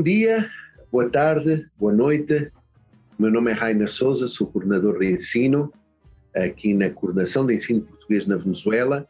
[0.00, 0.50] Bom dia,
[0.90, 2.50] boa tarde, boa noite.
[3.18, 5.70] Meu nome é Rainer Souza, sou coordenador de ensino
[6.34, 9.06] aqui na Coordenação de Ensino Português na Venezuela,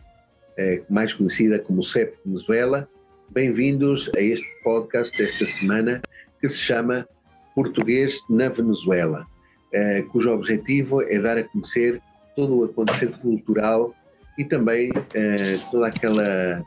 [0.57, 2.89] eh, mais conhecida como CEP Venezuela.
[3.29, 6.03] Bem-vindos a este podcast desta semana
[6.41, 7.07] que se chama
[7.55, 9.25] Português na Venezuela,
[9.73, 12.03] eh, cujo objetivo é dar a conhecer
[12.35, 13.95] todo o acontecer cultural
[14.37, 15.35] e também eh,
[15.71, 16.65] toda aquela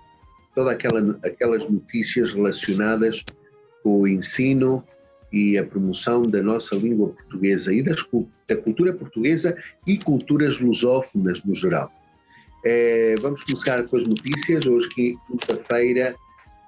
[0.56, 3.22] toda aquela aquelas notícias relacionadas
[3.84, 4.84] o ensino
[5.32, 8.06] e a promoção da nossa língua portuguesa e das,
[8.48, 11.92] da cultura portuguesa e culturas lusófonas no geral.
[12.64, 14.66] É, vamos começar com as notícias.
[14.66, 16.16] Hoje, quinta-feira,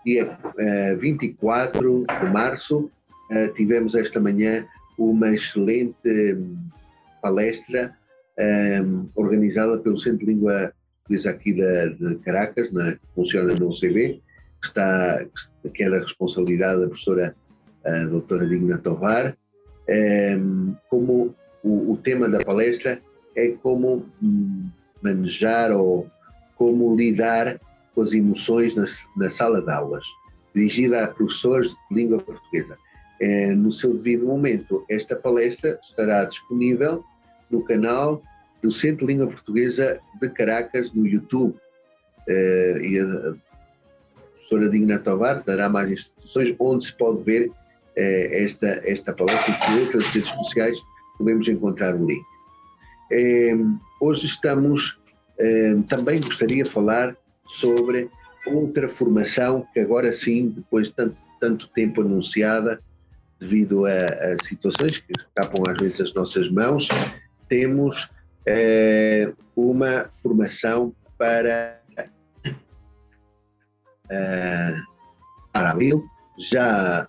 [0.05, 2.91] dia é, 24 de março,
[3.31, 4.65] é, tivemos esta manhã
[4.97, 6.57] uma excelente hum,
[7.21, 7.95] palestra
[8.83, 14.21] hum, organizada pelo Centro de Língua Portuguesa aqui de, de Caracas, na, funciona no UCB,
[14.65, 15.25] que, está,
[15.73, 17.35] que é da responsabilidade da professora
[17.85, 19.37] a doutora Digna Tovar,
[20.89, 22.99] como o, o, tema da palestra
[23.35, 24.67] é como hum,
[25.03, 26.09] manejar ou
[26.55, 27.59] como lidar
[27.93, 30.05] com as emoções na, na sala de aulas,
[30.53, 32.77] dirigida a professores de língua portuguesa.
[33.21, 37.03] É, no seu devido momento, esta palestra estará disponível
[37.49, 38.21] no canal
[38.61, 41.55] do Centro de Língua Portuguesa de Caracas no YouTube.
[42.27, 43.35] É, e
[44.45, 47.51] professora Digna Tovar dará mais instruções onde se pode ver
[47.95, 50.77] eh, esta, esta palestra e outras redes sociais
[51.17, 52.23] podemos encontrar o link.
[53.11, 53.55] Eh,
[53.99, 54.99] hoje estamos,
[55.39, 57.15] eh, também gostaria de falar
[57.47, 58.09] sobre
[58.45, 62.79] outra formação que agora sim, depois de tanto, tanto tempo anunciada,
[63.39, 66.87] devido a, a, situações que escapam às vezes as nossas mãos,
[67.49, 68.09] temos
[69.55, 71.79] uma formação para
[74.05, 74.81] uh,
[75.51, 76.05] para abril,
[76.37, 77.07] já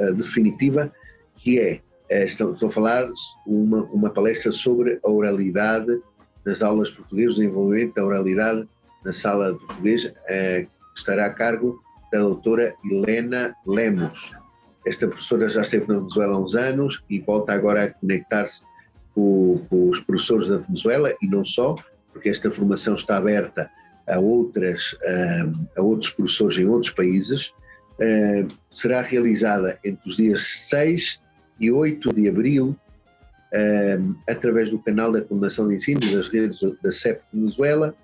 [0.00, 0.92] uh, definitiva,
[1.36, 3.08] que é, uh, estou, estou, a falar
[3.46, 6.00] uma, uma palestra sobre a oralidade
[6.44, 8.68] nas aulas portuguesas, o desenvolvimento da oralidade
[9.04, 11.82] na sala de português, que estará a cargo
[12.12, 14.32] da doutora Helena Lemos.
[14.86, 18.62] Esta professora já esteve na Venezuela há uns anos e volta agora a conectar-se
[19.14, 21.76] com, com os professores da Venezuela e não só,
[22.12, 23.70] porque esta formação está aberta
[24.06, 24.96] a, outras,
[25.76, 27.52] a outros professores em outros países,
[28.70, 31.20] será realizada entre os dias 6
[31.60, 32.76] e 8 de abril,
[34.28, 37.94] através do canal da Coordenação de Ensino das redes da CEP Venezuela.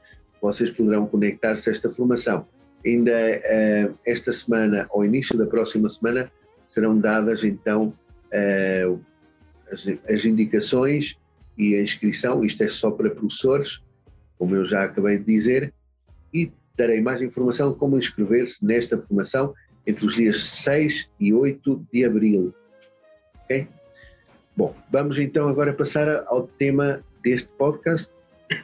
[0.40, 2.46] Vocês poderão conectar-se a esta formação.
[2.86, 3.12] Ainda
[4.06, 6.30] esta semana, ou início da próxima semana,
[6.68, 7.92] serão dadas então
[9.70, 11.16] as, as indicações
[11.58, 12.44] e a inscrição.
[12.44, 13.80] Isto é só para professores,
[14.38, 15.74] como eu já acabei de dizer,
[16.32, 19.54] e darei mais informação como inscrever-se nesta formação
[19.86, 22.54] entre os dias 6 e 8 de abril.
[23.44, 23.66] Ok?
[24.56, 28.12] Bom, vamos então agora passar ao tema deste podcast,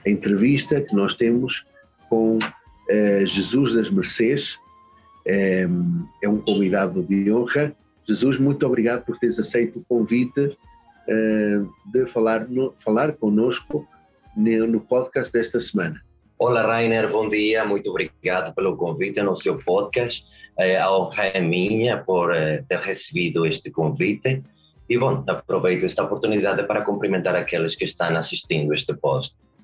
[0.04, 1.64] a entrevista que nós temos
[2.08, 4.58] com uh, Jesus das Mercês,
[5.26, 5.66] é,
[6.22, 7.74] é um convidado de honra.
[8.06, 13.86] Jesus, muito obrigado por teres aceito o convite uh, de falar, no, falar conosco
[14.36, 16.05] no, no podcast desta semana.
[16.38, 20.22] Olá, Rainer, bom dia, muito obrigado pelo convite no seu podcast.
[20.58, 24.42] É, a honra é minha por é, ter recebido este convite.
[24.86, 28.94] E, bom, aproveito esta oportunidade para cumprimentar aqueles que estão assistindo este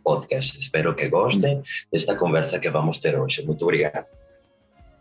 [0.03, 0.59] podcast.
[0.59, 1.62] Espero que gostem
[1.93, 3.44] desta conversa que vamos ter hoje.
[3.44, 4.06] Muito obrigado.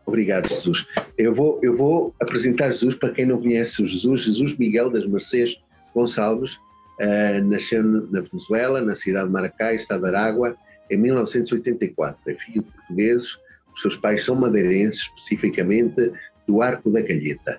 [0.06, 0.86] Obrigado, Jesus.
[1.18, 4.26] Eu vou, eu vou apresentar Jesus para quem não conhece o Jesus.
[4.26, 5.56] Jesus Miguel das Mercês
[5.96, 6.56] Gonçalves
[7.00, 10.58] uh, nasceu na Venezuela, na cidade de Maracay, estado de Aragua,
[10.92, 12.20] em 1984.
[12.28, 13.38] É filho de portugueses,
[13.74, 16.12] os seus pais são madeirenses, especificamente
[16.46, 17.58] do Arco da Calheta,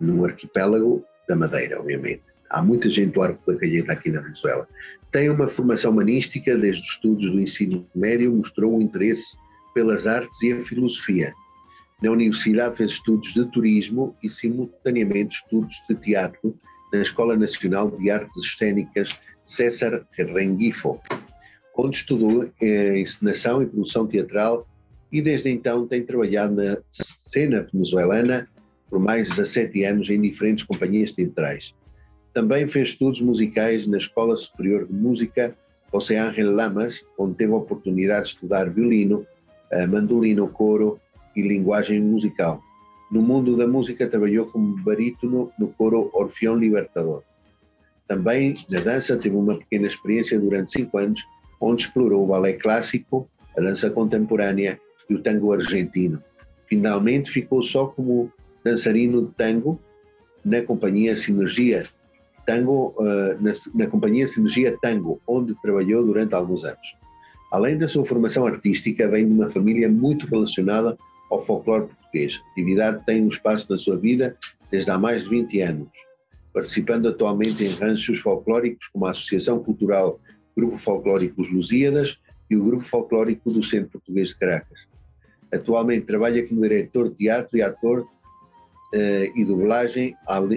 [0.00, 2.22] no arquipélago da Madeira, obviamente.
[2.48, 4.66] Há muita gente do Arco da Calheta aqui na Venezuela.
[5.12, 9.36] Tem uma formação humanística, desde os estudos do ensino médio, mostrou um interesse
[9.74, 11.32] pelas artes e a filosofia.
[12.02, 16.58] Na universidade fez estudos de turismo e, simultaneamente, estudos de teatro
[16.92, 21.00] na Escola Nacional de Artes Cênicas César Rengifo,
[21.76, 24.66] onde estudou eh, encenação e produção teatral
[25.10, 28.48] e desde então tem trabalhado na cena venezuelana
[28.88, 31.74] por mais de 17 anos em diferentes companhias teatrais.
[32.32, 35.56] Também fez estudos musicais na Escola Superior de Música
[35.92, 39.24] José Ángel Lamas, onde teve a oportunidade de estudar violino,
[39.70, 41.00] eh, mandolino, coro
[41.36, 42.60] e linguagem musical.
[43.10, 47.22] No mundo da música trabalhou como barítono no coro Orfeão Libertador.
[48.08, 51.22] Também na dança teve uma pequena experiência durante cinco anos,
[51.64, 54.78] onde explorou o balé clássico, a dança contemporânea
[55.08, 56.22] e o tango argentino.
[56.66, 58.30] Finalmente ficou só como
[58.64, 59.80] dançarino de tango
[60.44, 61.86] na companhia Sinergia
[62.46, 62.94] Tango,
[63.40, 66.96] na, na companhia Sinergia Tango, onde trabalhou durante alguns anos.
[67.50, 70.98] Além da sua formação artística, vem de uma família muito relacionada
[71.30, 72.40] ao folclore português.
[72.44, 74.36] A atividade tem um espaço na sua vida
[74.70, 75.88] desde há mais de 20 anos,
[76.52, 80.20] participando atualmente em ranchos folclóricos como a Associação Cultural
[80.56, 82.18] Grupo Folclórico Os Lusíadas
[82.50, 84.86] e o Grupo Folclórico do Centro Português de Caracas.
[85.52, 90.50] Atualmente trabalha como diretor de teatro e ator uh, e dublagem, a, uh,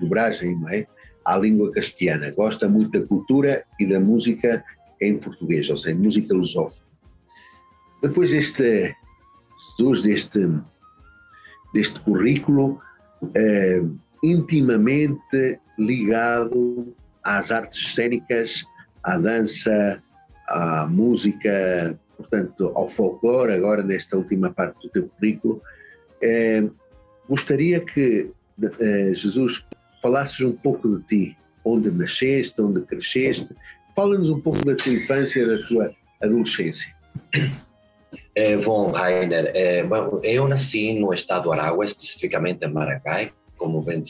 [0.00, 0.86] dublagem não é?
[1.24, 2.32] à língua castelhana.
[2.32, 4.64] Gosta muito da cultura e da música
[5.00, 6.90] em português, ou seja, música lusófona.
[8.02, 8.94] Depois deste,
[10.02, 10.48] deste,
[11.72, 12.80] deste currículo
[13.34, 13.82] eh,
[14.22, 18.64] intimamente ligado às artes cênicas,
[19.02, 20.02] à dança,
[20.48, 25.62] à música, portanto, ao folclore, agora nesta última parte do teu currículo,
[26.22, 26.64] eh,
[27.28, 28.30] gostaria que
[28.80, 29.64] eh, Jesus
[30.02, 33.48] falasses um pouco de ti, onde nasceste, onde cresceste.
[33.94, 35.92] Fala-nos um pouco da tua infância, da tua
[36.22, 36.94] adolescência.
[38.34, 39.82] É, bom, Rainer, é,
[40.22, 44.02] eu nasci no estado do Aragua, especificamente em Maracay, como bem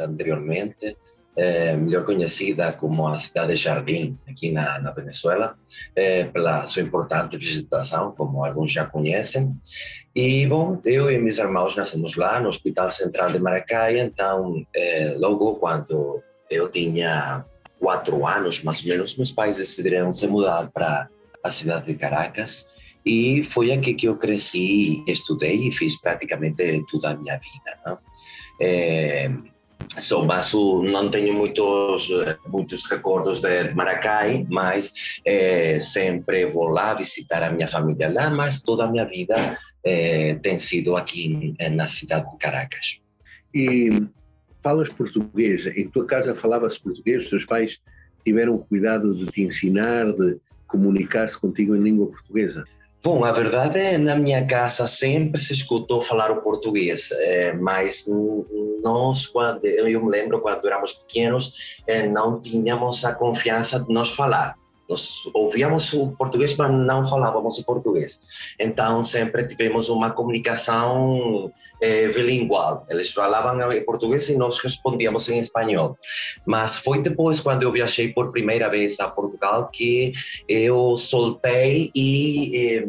[0.00, 0.96] anteriormente
[1.38, 5.56] é, melhor conhecida como a cidade de Jardim, aqui na, na Venezuela,
[5.94, 9.54] é, pela sua importante vegetação, como alguns já conhecem.
[10.16, 15.14] E, bom, eu e meus irmãos nascemos lá, no Hospital Central de Maracay, então, é,
[15.16, 16.20] logo quando
[16.50, 17.44] eu tinha
[17.78, 21.08] quatro anos, mais ou menos, meus pais decidiram se mudar para
[21.44, 22.66] a cidade de Caracas,
[23.06, 27.80] e foi aqui que eu cresci, estudei e fiz praticamente toda a minha vida.
[27.86, 27.98] Não?
[28.60, 29.30] É,
[29.98, 32.08] sou basso, não tenho muitos
[32.46, 38.60] muitos recordos de Maracay, mas é, sempre vou lá visitar a minha família lá, mas
[38.60, 39.34] toda a minha vida
[39.84, 43.00] é, tem sido aqui na cidade de Caracas.
[43.54, 43.90] E
[44.62, 45.66] falas português?
[45.76, 47.24] Em tua casa falava-se português?
[47.24, 47.80] Os teus pais
[48.24, 52.64] tiveram cuidado de te ensinar, de comunicar-se contigo em língua portuguesa?
[53.02, 58.06] Bom, a verdade é na minha casa sempre se escutou falar o português, é, mas
[58.82, 64.10] nós, quando, eu me lembro quando éramos pequenos, é, não tínhamos a confiança de nós
[64.10, 64.56] falar.
[64.88, 68.54] Nós ouvíamos o português, mas não falávamos o português.
[68.58, 72.86] Então, sempre tivemos uma comunicação eh, bilingual.
[72.88, 75.98] Eles falavam em português e nós respondíamos em espanhol.
[76.46, 80.12] Mas foi depois, quando eu viajei por primeira vez a Portugal, que
[80.48, 82.88] eu soltei e eh,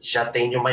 [0.00, 0.70] já tenho uma,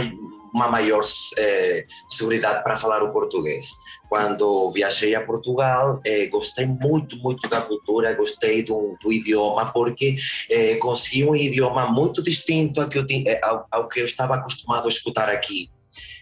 [0.53, 1.03] uma maior
[1.37, 3.69] eh, segurança para falar o português
[4.11, 10.15] quando viajei a Portugal, eh, gostei muito, muito da cultura, gostei do, do idioma, porque
[10.49, 13.05] eh, consegui um idioma muito distinto ao que, eu,
[13.41, 15.71] ao, ao que eu estava acostumado a escutar aqui.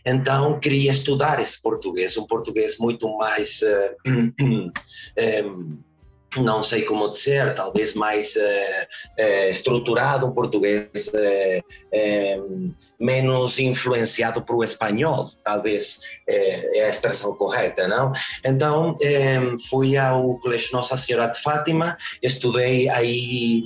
[0.06, 3.60] Então, queria estudar esse português, um português muito mais.
[6.38, 11.62] não sei como dizer, talvez mais eh, eh, estruturado, um português eh,
[13.00, 18.12] menos influenciado por o espanhol, talvez é a expressão correta, não?
[18.45, 18.95] Então,
[19.69, 23.64] fui ao Colégio Nossa Senhora de Fátima, estudei aí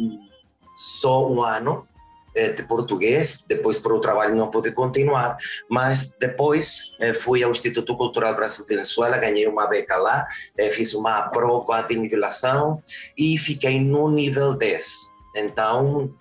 [0.76, 1.86] só um ano,
[2.34, 5.38] de português, depois por o trabalho não pude continuar,
[5.70, 10.94] mas depois eh, fui ao Instituto Cultural Brasil Venezuela, ganhei uma beca lá, eh, fiz
[10.94, 12.82] uma prova de nivelação
[13.18, 15.14] e fiquei no nível 10.
[15.36, 16.14] Então,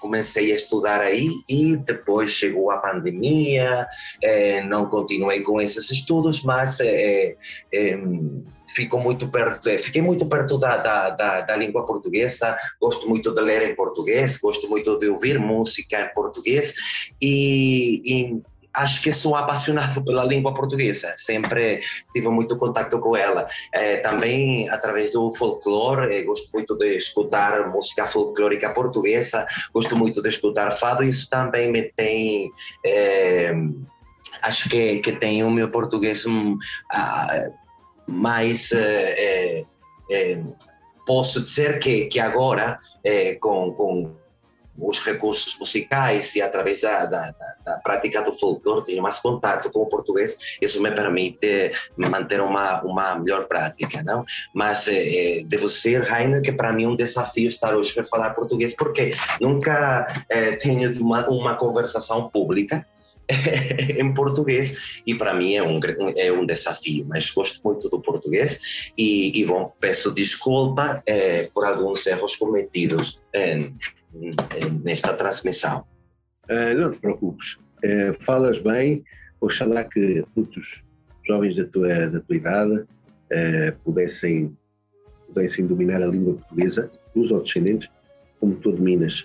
[0.00, 3.86] comecei a estudar aí e depois chegou a pandemia,
[4.66, 6.78] não continuei com esses estudos, mas
[8.74, 13.32] fico muito perto, é, fiquei muito perto da, da, da, da, língua portuguesa, gosto muito
[13.32, 16.74] de ler em português, gosto muito de ouvir música em português
[17.20, 18.42] e, e
[18.74, 21.80] acho que sou apaixonado pela língua portuguesa, sempre
[22.12, 23.46] tive muito contato com ela.
[23.72, 30.20] É, também através do folclore, é, gosto muito de escutar música folclórica portuguesa, gosto muito
[30.20, 32.50] de escutar fado, e isso também me tem.
[32.84, 33.54] É,
[34.42, 36.26] acho que, que tem o meu português.
[36.26, 37.63] Um, uh,
[38.06, 39.64] mas é,
[40.10, 40.42] é,
[41.06, 42.78] posso dizer que, que agora,
[43.40, 44.14] com, com
[44.78, 47.34] os recursos musicais e através da, da,
[47.64, 52.82] da, prática do folclore tenho mais contato com o português, isso me permite manter uma,
[52.82, 54.24] uma melhor prática, não?
[54.54, 58.30] Mas é, devo ser, Rainer, que para mim é um desafio estar hoje para falar
[58.30, 62.86] português, porque nunca é, tenho uma, uma conversação pública,
[63.98, 65.78] em português e para mim é um,
[66.16, 71.64] é um desafio, mas gosto muito do português e, e bom, peço desculpa eh, por
[71.64, 73.20] alguns erros cometidos
[74.84, 75.84] nesta transmissão.
[76.44, 79.02] Uh, não te preocupes, uh, falas bem,
[79.40, 80.82] oxalá que muitos
[81.26, 82.84] jovens da tua, da tua idade
[83.82, 84.56] pudessem,
[85.26, 87.88] pudessem dominar a língua portuguesa, os descendentes,
[88.38, 89.22] como tu dominas.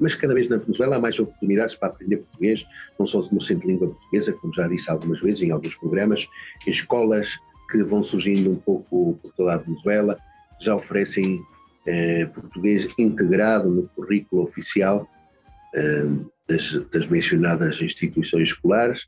[0.00, 2.64] Mas cada vez na Venezuela há mais oportunidades para aprender português,
[2.98, 6.26] não só no centro de língua portuguesa, como já disse algumas vezes em alguns programas,
[6.66, 7.38] em escolas
[7.70, 10.18] que vão surgindo um pouco por toda a Venezuela,
[10.60, 15.08] já oferecem uh, português integrado no currículo oficial
[15.74, 19.06] uh, das, das, mencionadas instituições escolares.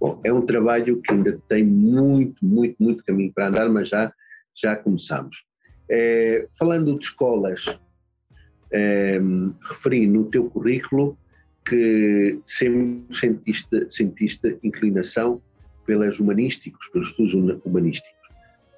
[0.00, 4.12] Bom, é um trabalho que ainda tem muito, muito, muito caminho para andar, mas já,
[4.54, 5.44] já começamos.
[6.58, 7.66] falando de escolas,
[8.72, 11.16] um, referi no teu currículo
[11.64, 15.40] que sempre sentiste, sentiste inclinação
[15.86, 17.34] pelas humanísticos, pelos estudos
[17.64, 18.20] humanísticos.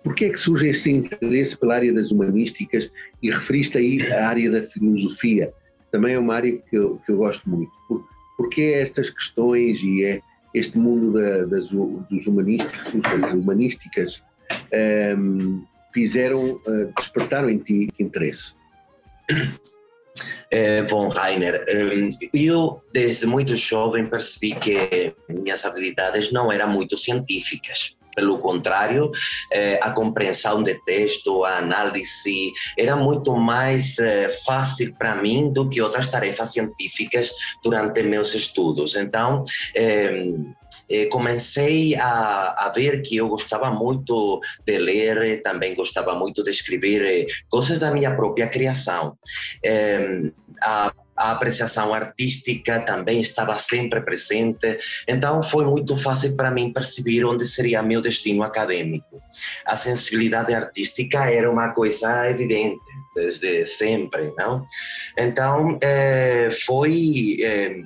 [0.03, 2.91] Por que é que surge esse interesse pela área das humanísticas
[3.23, 5.53] e referiste aí a área da filosofia?
[5.93, 7.71] Também é uma área que eu, que eu gosto muito.
[7.87, 8.05] Por,
[8.37, 10.21] porque estas questões e é
[10.55, 14.23] este mundo da, das, dos humanísticos, das humanísticas,
[15.19, 18.55] um, fizeram, uh, despertaram em ti interesse?
[20.55, 21.65] É, bom, Rainer,
[22.35, 27.97] eu desde muito jovem percebi que minhas habilidades não eram muito científicas.
[28.15, 29.11] Pelo contrário,
[29.51, 35.67] eh, a compreensão de texto, a análise, era muito mais eh, fácil para mim do
[35.71, 37.33] que outras tarefas científicas
[37.65, 38.97] durante meus estudos.
[38.97, 39.43] Então,
[40.93, 46.51] eh, comecei a, a, ver que eu gostava muito de ler, também gostava muito de
[46.51, 49.17] escrever coisas da minha própria criação.
[50.63, 57.25] a a apreciação artística também estava sempre presente, então foi muito fácil para mim perceber
[57.25, 59.23] onde seria meu destino acadêmico.
[59.67, 62.81] A sensibilidade artística era uma coisa evidente
[63.15, 64.65] desde sempre, não?
[65.17, 67.83] Então eh, foi eh,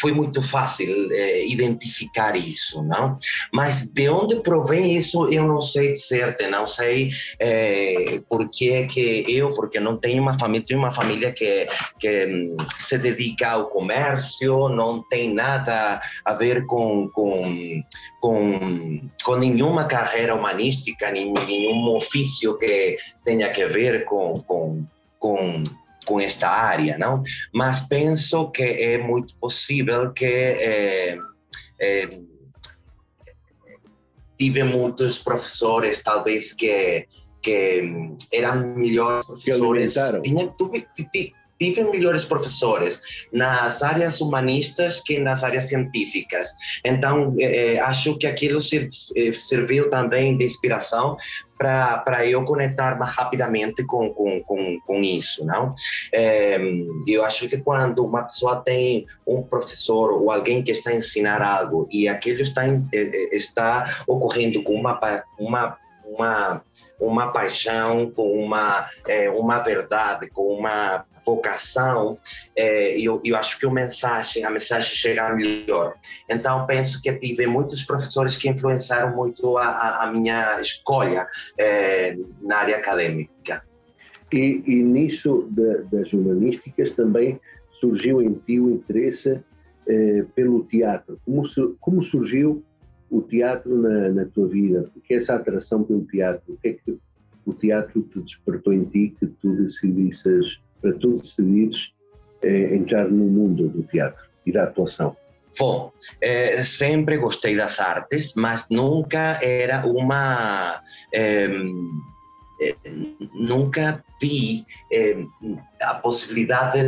[0.00, 3.18] foi muito fácil é, identificar isso, não?
[3.52, 8.86] Mas de onde provém isso eu não sei de certo, não sei é, por que
[9.28, 13.68] eu, porque não tenho uma família, tenho uma família que, que hum, se dedica ao
[13.68, 17.82] comércio, não tem nada a ver com, com,
[18.20, 24.84] com, com nenhuma carreira humanística, nenhum ofício que tenha que ver com, com,
[25.18, 25.62] com
[26.10, 27.22] com esta área, não?
[27.54, 31.16] Mas penso que é muito possível que é,
[31.80, 32.20] é,
[34.36, 37.06] tive muitos professores, talvez que
[37.42, 37.82] que
[38.34, 39.94] eram melhores professores.
[40.22, 46.48] Tinha, tive, tive melhores professores nas áreas humanistas que nas áreas científicas.
[46.84, 48.60] Então, eh, acho que aquilo
[49.34, 51.16] serviu também de inspiração
[51.58, 55.74] para eu conectar mais rapidamente com, com, com, com isso, não?
[56.10, 56.58] É,
[57.06, 61.42] eu acho que quando uma pessoa tem um professor ou alguém que está a ensinar
[61.42, 62.62] algo e aquilo está,
[63.30, 64.98] está ocorrendo com uma,
[65.38, 65.76] uma
[66.10, 66.62] uma,
[66.98, 72.18] uma paixão, com uma, é, uma verdade, com uma vocação,
[72.56, 75.94] é, eu, eu acho que a mensagem, a mensagem chega melhor.
[76.28, 81.26] Então, penso que tive muitos professores que influenciaram muito a, a minha escolha
[81.58, 83.62] é, na área acadêmica.
[84.32, 85.48] E, e nisso
[85.90, 87.40] das humanísticas também
[87.80, 89.42] surgiu em ti o interesse
[89.88, 91.18] eh, pelo teatro.
[91.24, 91.42] Como,
[91.80, 92.62] como surgiu
[93.10, 94.88] o teatro na, na, tua vida?
[94.94, 96.98] Porque essa atração pelo teatro, o que é que
[97.44, 101.92] o teatro te despertou em ti que tu decidisses para tu decidires
[102.42, 105.16] é, entrar no mundo do teatro e da atuação?
[105.58, 110.80] Bom, é, sempre gostei das artes, mas nunca era uma.
[111.12, 111.48] É,
[113.34, 114.64] nunca vi
[115.82, 116.78] a possibilidade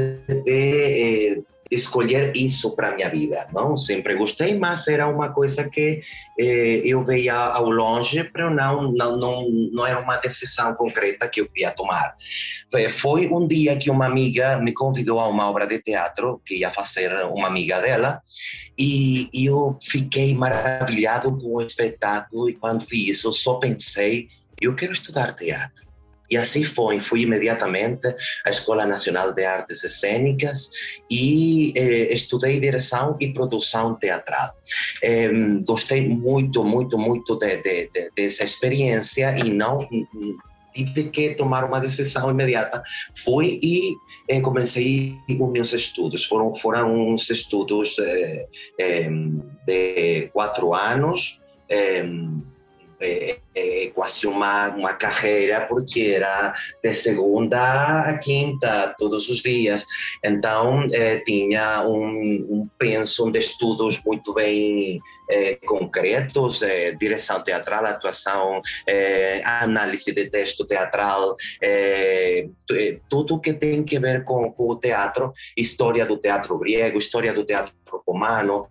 [0.44, 1.42] de
[1.73, 3.76] escolher isso para minha vida, não?
[3.76, 6.00] Sempre gostei, mas era uma coisa que
[6.38, 11.41] eh, eu veia ao longe, para não, não não não era uma decisão concreta que
[11.41, 12.14] eu queria tomar.
[12.91, 16.71] Foi um dia que uma amiga me convidou a uma obra de teatro que ia
[16.71, 18.21] fazer uma amiga dela
[18.79, 24.29] e eu fiquei maravilhado com o espetáculo e quando vi isso só pensei
[24.61, 25.91] eu quero estudar teatro
[26.31, 28.07] e assim foi, fui imediatamente
[28.45, 30.71] à Escola Nacional de Artes Cênicas
[31.11, 34.50] e eh, estudei direção e produção teatral.
[35.02, 35.31] Eh,
[35.67, 39.79] gostei muito, muito, muito de, de, de, dessa experiência e não
[40.73, 42.83] tive que tomar uma decisão imediata.
[43.14, 43.95] Fui e
[44.29, 46.25] eh, comecei os meus estudos.
[46.25, 49.11] Foram, foram uns estudos eh,
[49.67, 51.41] de quatro anos.
[53.02, 59.87] É, é, quase uma, uma carreira, porque era de segunda a quinta, todos os dias.
[60.25, 65.00] Então, é, tinha um, um penso de estudos muito bem
[65.32, 71.34] é, concretos, é, direção teatral, atuação, é, análise de texto teatral,
[73.08, 77.44] tudo que tem que ver com, com o teatro, história do teatro grego, história do
[77.44, 77.72] teatro
[78.06, 78.68] romano,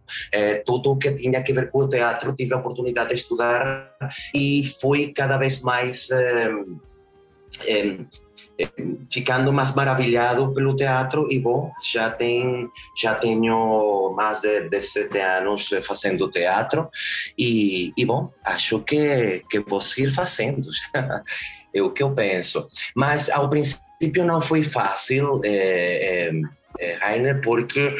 [0.65, 3.95] tudo que tinha que ver com o teatro, tive a oportunidade de estudar
[4.33, 6.09] e fui cada vez mais
[9.11, 15.69] ficando mais maravilhado pelo teatro e bom já tem já tenho mais de 17 anos
[15.81, 16.89] fazendo teatro
[17.37, 20.67] e, e bom acho que que vou seguir fazendo
[21.73, 26.31] é o que eu penso mas ao princípio não foi fácil é,
[26.79, 27.95] é, Rainer porque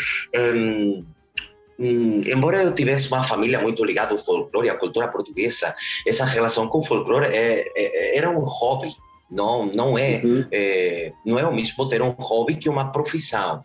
[1.79, 5.73] embora eu tivesse uma família muito ligada ao folclore, à cultura portuguesa,
[6.05, 8.93] essa relação com o folclore é, era um hobby
[9.31, 10.45] não, não é, uhum.
[10.51, 13.63] é, não é o mesmo ter um hobby que uma profissão.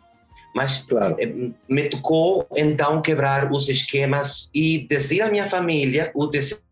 [0.54, 1.16] Mas claro.
[1.18, 1.26] é,
[1.68, 6.62] me tocou então quebrar os esquemas e dizer à minha família o desejo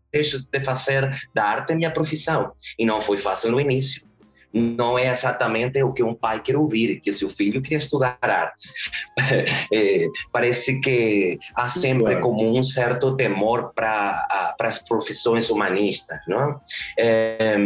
[0.51, 2.51] de fazer da arte minha profissão.
[2.79, 4.03] E não foi fácil no início.
[4.51, 8.71] Não é exatamente o que um pai quer ouvir, que seu filho quer estudar artes.
[9.73, 12.21] É, parece que há sempre claro.
[12.21, 16.59] como um certo temor para as profissões humanistas, não?
[16.97, 17.57] É,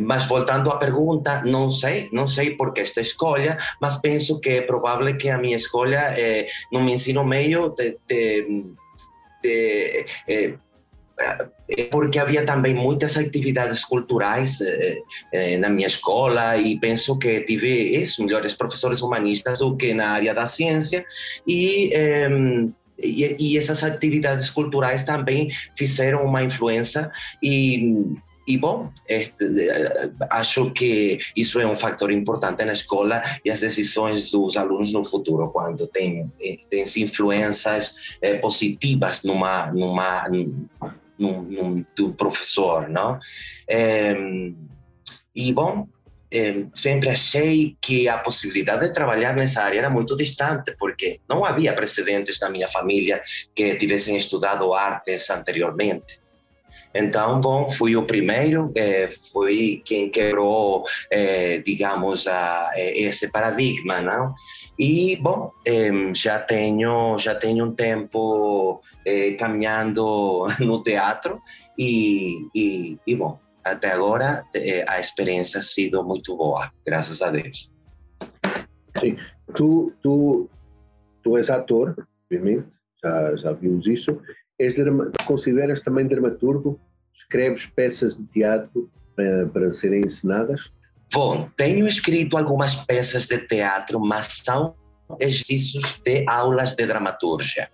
[0.00, 4.50] mas voltando à pergunta, não sei, não sei por que esta escolha, mas penso que
[4.50, 8.64] é provável que a minha escolha é, no meu ensino meio de, de,
[9.42, 10.54] de, é,
[11.68, 14.98] é porque havia também muitas atividades culturais eh,
[15.32, 20.10] eh, na minha escola e penso que tive isso, melhores professores humanistas do que na
[20.10, 21.04] área da ciência
[21.46, 22.28] e, eh,
[23.02, 27.10] e, e essas atividades culturais também fizeram uma influência
[27.42, 28.16] e
[28.48, 29.44] e bom, este,
[30.30, 35.04] acho que isso é um fator importante na escola e as decisões dos alunos no
[35.04, 36.32] futuro, quando tem,
[36.70, 43.18] tem influências é, positivas numa, numa, num, num, do professor, não?
[45.36, 45.86] E bom,
[46.72, 51.74] sempre achei que a possibilidade de trabalhar nessa área era muito distante, porque não havia
[51.74, 53.20] precedentes na minha família
[53.54, 56.18] que tivessem estudado artes anteriormente.
[56.94, 64.00] Então, bom, fui o primeiro, é, fui quem quebrou, é, digamos, a, é, esse paradigma,
[64.00, 64.34] não?
[64.78, 65.50] E, bom,
[66.14, 68.80] já tenho já tenho um tempo
[69.38, 71.40] caminhando no teatro
[71.76, 74.44] e, e, e, bom, até agora
[74.86, 77.72] a experiência sido muito boa, graças a Deus.
[79.00, 79.16] Sim,
[79.54, 80.48] tu, tu,
[81.22, 82.68] tu és ator, obviamente,
[83.02, 84.20] já, já vimos isso,
[84.58, 84.76] És
[85.24, 86.80] consideras também dramaturgo?
[87.14, 90.70] Escreves peças de teatro para, para serem ensinadas?
[91.12, 94.74] Bom, tenho escrito algumas peças de teatro, mas são
[95.18, 97.70] exercícios de aulas de dramaturgia.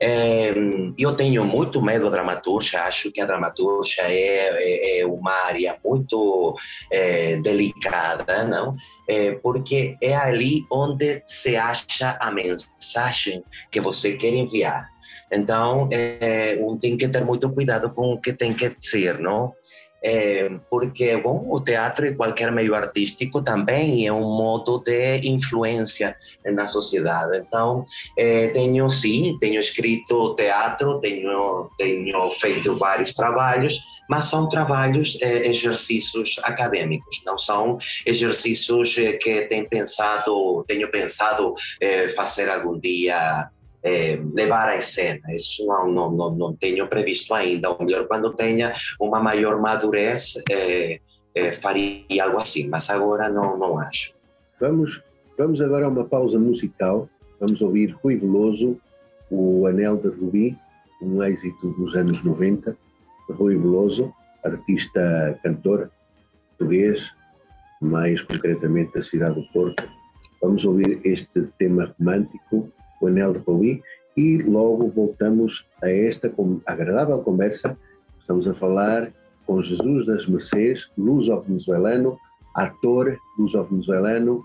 [0.00, 0.52] É,
[0.96, 5.76] eu tenho muito medo da dramaturgia, acho que a dramaturgia é, é, é uma área
[5.84, 6.56] muito
[6.92, 8.76] é, delicada, não?
[9.08, 14.88] É, porque é ali onde se acha a mensagem que você quer enviar.
[15.32, 19.54] Então, é, um tem que ter muito cuidado com o que tem que ser, não?
[20.02, 26.14] É, porque, bom, o teatro e qualquer meio artístico também é um modo de influência
[26.44, 27.36] na sociedade.
[27.38, 27.84] Então,
[28.16, 35.48] é, tenho sim, tenho escrito teatro, tenho, tenho feito vários trabalhos, mas são trabalhos, é,
[35.48, 41.54] exercícios acadêmicos, não são exercícios que tenho pensado, tenho pensado
[42.14, 43.50] fazer algum dia
[43.88, 45.20] é, levar a cena.
[45.34, 47.70] Isso não, não, não, tenho previsto ainda.
[47.70, 51.00] Ou melhor, quando tenha uma maior madurez, é,
[51.34, 54.14] é, faria algo assim, mas agora não, não acho.
[54.60, 55.02] Vamos,
[55.38, 57.08] vamos agora a uma pausa musical.
[57.40, 58.78] Vamos ouvir Rui Veloso,
[59.30, 60.56] o Anel de Rubi,
[61.00, 62.76] um êxito dos anos 90.
[63.30, 64.12] Rui Veloso,
[64.44, 65.90] artista cantor
[66.56, 67.08] português,
[67.80, 69.88] mais concretamente da cidade do Porto.
[70.42, 72.70] Vamos ouvir este tema romântico
[73.00, 73.82] o Anel de Rui,
[74.16, 76.32] e logo voltamos a esta
[76.66, 77.78] agradável conversa.
[78.18, 79.12] Estamos a falar
[79.46, 82.18] com Jesus das Mercês, luso-venezuelano,
[82.54, 84.44] ator luso-venezuelano,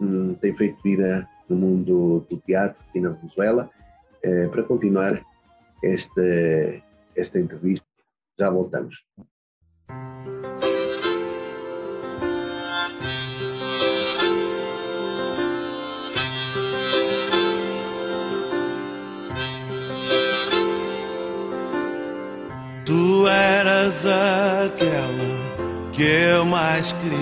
[0.00, 3.70] hum, tem feito vida no mundo do teatro aqui na Venezuela.
[4.22, 5.20] Eh, para continuar
[5.82, 6.22] esta,
[7.16, 7.86] esta entrevista,
[8.38, 9.04] já voltamos.
[23.82, 25.10] Eras aquela
[25.92, 27.18] que eu mais queria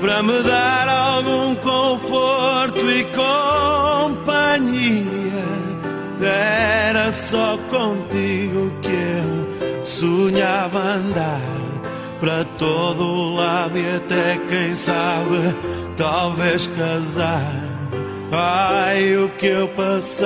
[0.00, 4.44] para me dar algum conforto e companhia.
[6.20, 9.48] Era só contigo que eu
[9.84, 11.40] sonhava andar
[12.20, 15.54] para todo lado e até quem sabe
[15.96, 17.73] talvez casar.
[18.36, 20.24] Ai, o que eu passei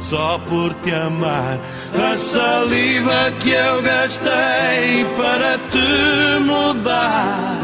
[0.00, 1.58] só por te amar.
[1.94, 7.58] A saliva que eu gastei para te mudar.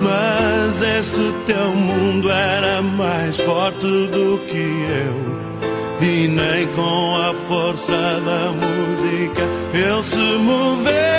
[0.00, 5.34] Mas esse teu mundo era mais forte do que eu.
[6.06, 11.14] E nem com a força da música ele se moveu.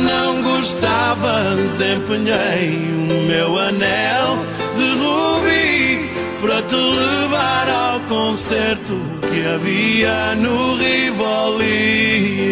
[0.00, 2.70] Não gostavas, empenhei
[3.10, 4.44] o meu anel
[4.76, 12.46] de rubi para te levar ao concerto que havia no Rivoli.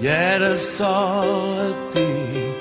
[0.00, 2.54] E era só a ti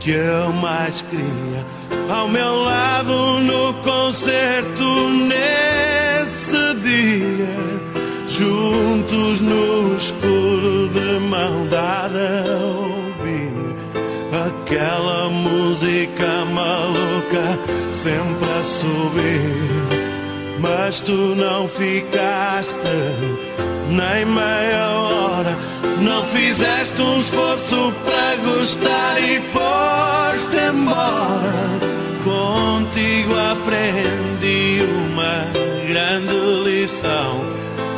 [0.00, 1.64] que eu mais queria
[2.10, 5.71] ao meu lado no concerto nesse
[7.36, 7.82] dia,
[8.26, 13.52] juntos no escuro de mão dada ouvir
[14.46, 17.58] aquela música maluca
[17.92, 20.02] sempre a subir.
[20.60, 22.76] Mas tu não ficaste
[23.88, 25.56] nem meia hora,
[26.00, 31.52] não fizeste um esforço para gostar e foste embora.
[32.24, 37.44] Contigo aprendi uma grande lição.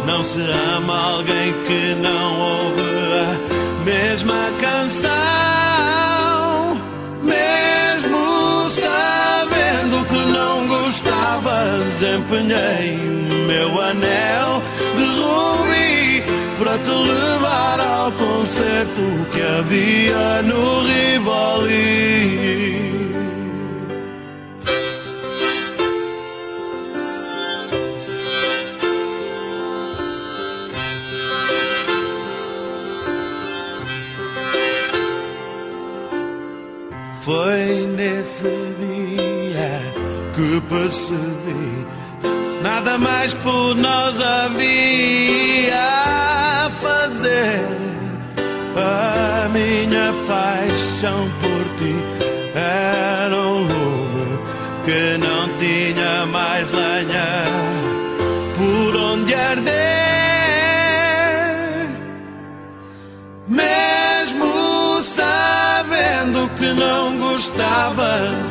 [0.04, 0.40] Não se
[0.76, 2.82] ama alguém que não ouve
[3.22, 3.38] a
[3.84, 5.10] mesma canção.
[7.22, 14.60] Mesmo sabendo que não gostavas, empenhei o meu anel
[14.96, 16.24] de rubi
[16.58, 19.02] para te levar ao concerto
[19.32, 22.14] que havia no Rivoli.
[37.24, 38.42] Foi nesse
[38.78, 39.80] dia
[40.34, 41.86] que percebi
[42.62, 47.64] nada mais por nós havia a fazer.
[48.76, 51.94] A minha paixão por ti
[52.54, 54.38] era um lume
[54.84, 57.44] que não tinha mais lenha
[58.54, 59.83] por onde arder.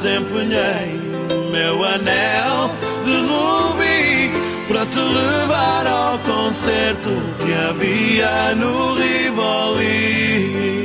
[0.06, 2.70] Empenhei o meu anel
[3.06, 4.32] de rubi
[4.68, 10.83] para te levar ao concerto que havia no Rivoli.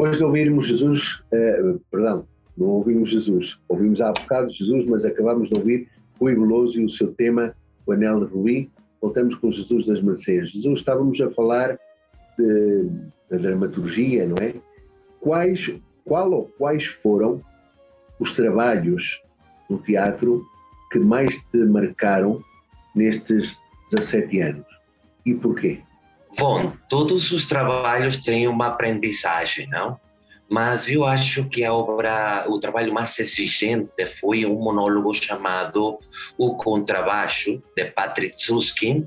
[0.00, 5.50] Depois de ouvirmos Jesus, eh, perdão, não ouvimos Jesus, ouvimos há bocado Jesus, mas acabamos
[5.50, 8.70] de ouvir Rui Veloso e o seu tema, o Anel de Rubi.
[8.98, 10.52] Voltamos com Jesus das Mercês.
[10.52, 11.78] Jesus, estávamos a falar
[12.38, 12.88] de,
[13.30, 14.54] da dramaturgia, não é?
[15.20, 15.70] Quais,
[16.02, 17.42] qual ou quais foram
[18.18, 19.20] os trabalhos
[19.68, 20.42] no teatro
[20.90, 22.42] que mais te marcaram
[22.96, 23.54] nestes
[23.90, 24.66] 17 anos?
[25.26, 25.82] E porquê?
[26.38, 29.98] Bom, todos os trabalhos têm uma aprendizagem, não?
[30.50, 35.96] Mas eu acho que a obra, o trabalho mais exigente foi um monólogo chamado
[36.36, 39.04] O Contrabaixo, de Patrick Susskind.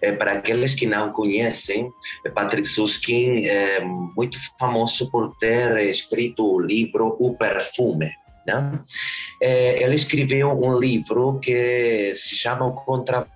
[0.00, 1.90] É, para aqueles que não conhecem,
[2.32, 8.12] Patrick Susskind é muito famoso por ter escrito o livro O Perfume.
[8.46, 8.80] Não?
[9.42, 13.35] É, ele escreveu um livro que se chama O Contrabaixo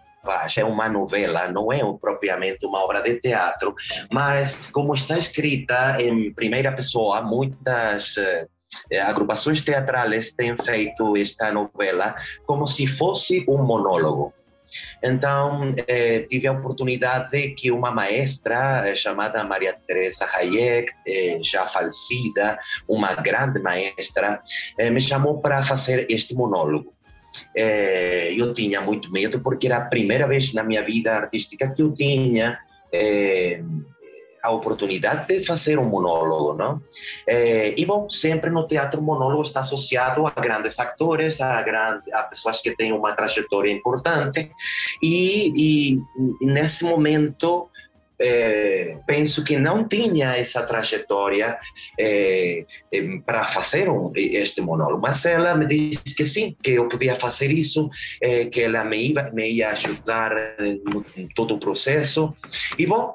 [0.56, 3.74] É uma novela, não é propriamente uma obra de teatro,
[4.12, 8.46] mas como está escrita em primeira pessoa, muitas eh,
[9.00, 12.14] agrupações teatrais têm feito esta novela
[12.46, 14.32] como se fosse um monólogo.
[15.02, 21.66] Então, eh, tive a oportunidade que uma maestra eh, chamada Maria Teresa Hayek, eh, já
[21.66, 24.40] falecida, uma grande maestra,
[24.78, 26.94] eh, me chamou para fazer este monólogo.
[27.54, 31.82] Eh, eu tinha muito medo porque era a primeira vez na minha vida artística que
[31.82, 32.58] eu tinha
[32.92, 33.62] eh,
[34.42, 36.80] a oportunidade de fazer um monólogo, não?
[37.26, 42.22] É, e bom, sempre no teatro monólogo está associado a grandes atores, a, grande, a
[42.22, 44.50] pessoas que têm uma trajetória importante,
[45.02, 45.52] e,
[46.40, 47.68] e nesse momento
[48.20, 51.58] é, penso que não tinha essa trajetória
[51.98, 56.88] é, é, para fazer um, este monólogo, mas ela me disse que sim, que eu
[56.88, 57.88] podia fazer isso,
[58.22, 62.34] é, que ela me ia, me ia ajudar em todo o processo.
[62.78, 63.14] E bom,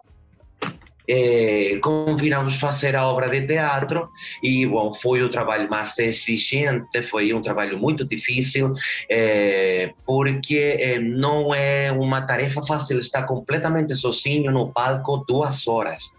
[1.08, 4.10] eh, combinamos fazer a obra de teatro
[4.42, 8.72] e bom foi o trabalho mais exigente foi um trabalho muito difícil
[9.10, 16.12] eh, porque eh, não é uma tarefa fácil estar completamente sozinho no palco duas horas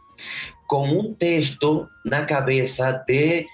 [0.67, 3.47] com um texto na cabeça de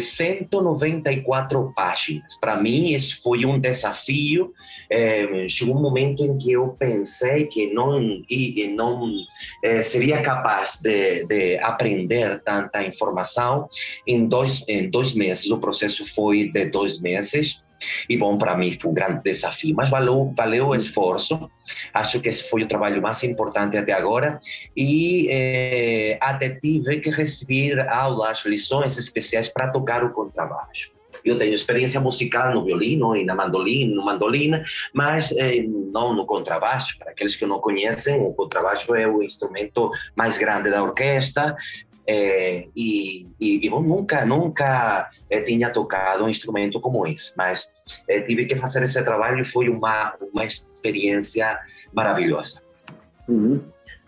[0.00, 2.38] 194 páginas.
[2.40, 4.52] Para mim, esse foi um desafio.
[4.90, 9.10] É, chegou um momento em que eu pensei que não, e, não
[9.64, 13.68] é, seria capaz de, de, aprender tanta informação
[14.06, 15.50] em dois, em dois meses.
[15.50, 17.62] O processo foi de dois meses.
[18.08, 21.50] E bom, para mim foi um grande desafio, mas valeu, valeu o esforço.
[21.92, 24.38] Acho que esse foi o trabalho mais importante até agora.
[24.76, 30.98] E eh, até tive que receber aulas, lições especiais para tocar o contrabaixo.
[31.24, 34.62] Eu tenho experiência musical no violino e na mandolina, no mandolina,
[34.92, 36.98] mas eh, não no contrabaixo.
[36.98, 41.56] Para aqueles que não conhecem, o contrabaixo é o instrumento mais grande da orquestra,
[42.08, 47.70] é, e, e, e, nunca, nunca é, tinha tocado um instrumento como esse, mas
[48.08, 51.58] é, tive que fazer esse trabalho e foi uma, uma experiência
[51.92, 52.62] maravilhosa.
[53.28, 53.60] Uhum.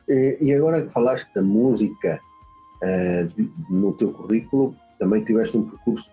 [0.08, 2.18] E agora que falaste da música
[3.68, 6.10] no teu currículo, também tiveste um percurso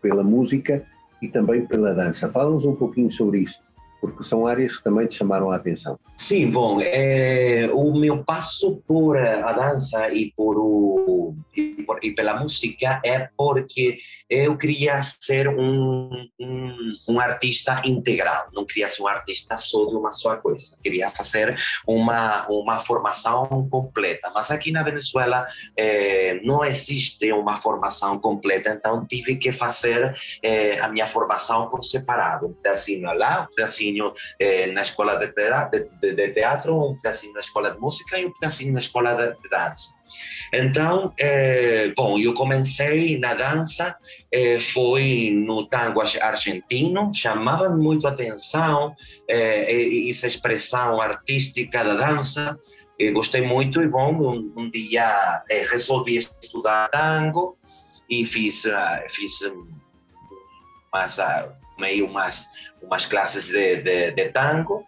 [0.00, 0.84] pela música
[1.20, 2.30] e também pela dança.
[2.30, 3.60] Fala-nos um pouquinho sobre isso
[4.00, 5.98] porque são áreas que também te chamaram a atenção.
[6.16, 12.12] Sim, bom, é, o meu passo por a dança e por o e, por, e
[12.12, 19.02] pela música é porque eu queria ser um, um, um, artista integral, não queria ser
[19.02, 24.30] um artista só de uma só coisa, queria fazer uma uma formação completa.
[24.34, 30.78] Mas aqui na Venezuela é, não existe uma formação completa, então tive que fazer é,
[30.80, 33.54] a minha formação por separado, um pedacinho lá, um
[33.90, 35.32] pedacinho eh, na escola de,
[36.00, 39.40] de, de, teatro, um pedacinho na escola de música e um pedacinho na escola de,
[39.42, 39.94] de dança.
[40.52, 43.96] Então, eh, bom, eu comecei na dança,
[44.32, 48.94] eh, foi no tango argentino, chamava muito a atenção
[49.28, 52.58] eh, essa expressão artística da dança,
[52.98, 57.56] eh, gostei muito e bom, um, um dia eh, resolvi estudar tango
[58.08, 58.64] e fiz,
[59.08, 59.40] fiz
[60.92, 62.46] umas, uh, meio umas,
[62.82, 64.84] umas classes de, de, de tango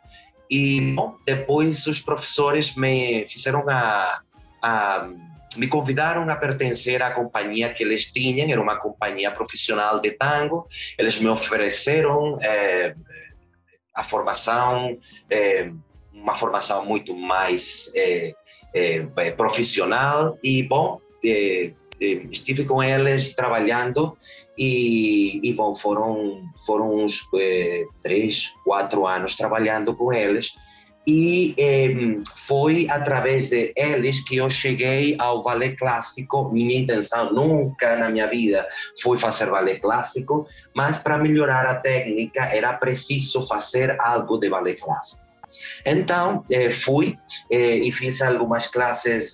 [0.51, 4.21] e bom, depois os professores me fizeram a,
[4.63, 5.09] a
[5.57, 10.67] me convidaram a pertencer à companhia que eles tinham, era uma companhia profissional de tango.
[10.99, 12.95] Eles me ofereceram é,
[13.95, 14.97] a formação,
[15.31, 15.71] é,
[16.13, 18.35] uma formação muito mais é,
[19.37, 21.01] profissional e, bom,
[22.01, 24.17] estive com eles trabalhando
[24.59, 30.53] e, e bom, foram, foram uns eh, três, quatro anos trabalhando com eles
[31.07, 36.51] e eh, foi através de eles que eu cheguei ao balé clássico.
[36.51, 38.67] Minha intenção nunca na minha vida
[39.03, 44.75] foi fazer balé clássico, mas para melhorar a técnica era preciso fazer algo de balé
[44.75, 45.23] clássico.
[45.85, 47.19] Então eh, fui
[47.51, 49.33] eh, e fiz algumas classes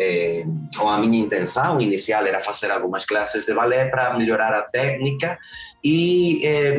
[0.00, 0.44] eh,
[0.80, 5.38] a minha intenção inicial era fazer algumas classes de balé para melhorar a técnica
[5.84, 6.78] e eh,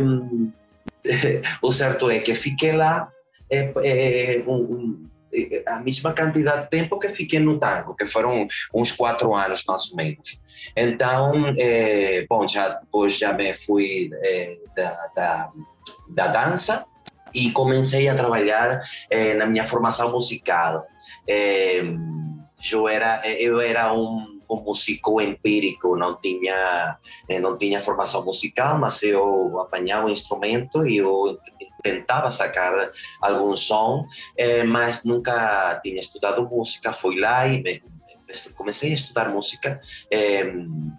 [1.62, 3.12] o certo é que fiquei lá
[3.52, 5.10] eh, um, um,
[5.68, 9.92] a mesma quantidade de tempo que fiquei no tango, que foram uns quatro anos mais
[9.92, 10.42] ou menos.
[10.76, 11.54] Então,
[12.28, 14.10] bom, já depois já me fui
[14.76, 15.52] da, da,
[16.10, 16.86] da, dança
[17.34, 18.82] e comecei a trabalhar
[19.38, 20.86] na minha formação musical
[22.72, 26.98] eu era eu era um, um músico empírico, não tinha
[27.42, 31.40] não tinha formação musical, mas eu apanhava o instrumento e eu
[31.82, 34.02] tentava sacar algum som,
[34.38, 36.92] é, mas nunca tinha estudado música.
[36.94, 37.82] Fui lá e me,
[38.56, 39.82] comecei a estudar música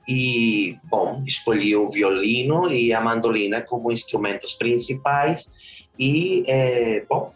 [0.08, 5.52] e, bom, escolhi o violino e a mandolina como instrumentos principais
[5.98, 6.44] e,
[7.08, 7.32] bom,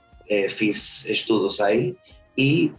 [0.48, 1.96] fiz estudos aí
[2.36, 2.72] e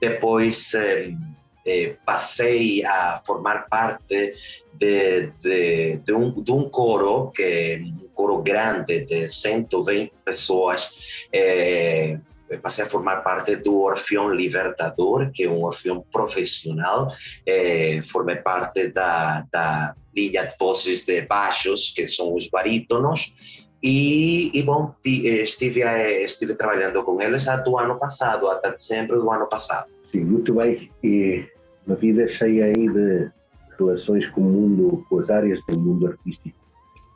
[0.00, 4.32] depois eh, passei a formar parte
[4.74, 11.28] de, de, de, um, de, um, coro, que é um coro grande de 120 pessoas.
[11.32, 12.18] Eh,
[12.62, 17.06] passei a formar parte do Orfeão Libertador, que é um orfeão profissional.
[17.46, 23.59] Eh, formei parte da, da linha de vozes de baixos, que são os barítonos.
[23.82, 25.80] E, e, bom, estive,
[26.22, 29.90] estive trabalhando com eles até o ano passado, até dezembro do ano passado.
[30.10, 30.90] Sim, muito bem.
[31.02, 31.46] E
[31.86, 33.30] uma vida cheia aí de
[33.78, 36.58] relações com o mundo, com as áreas do mundo artístico.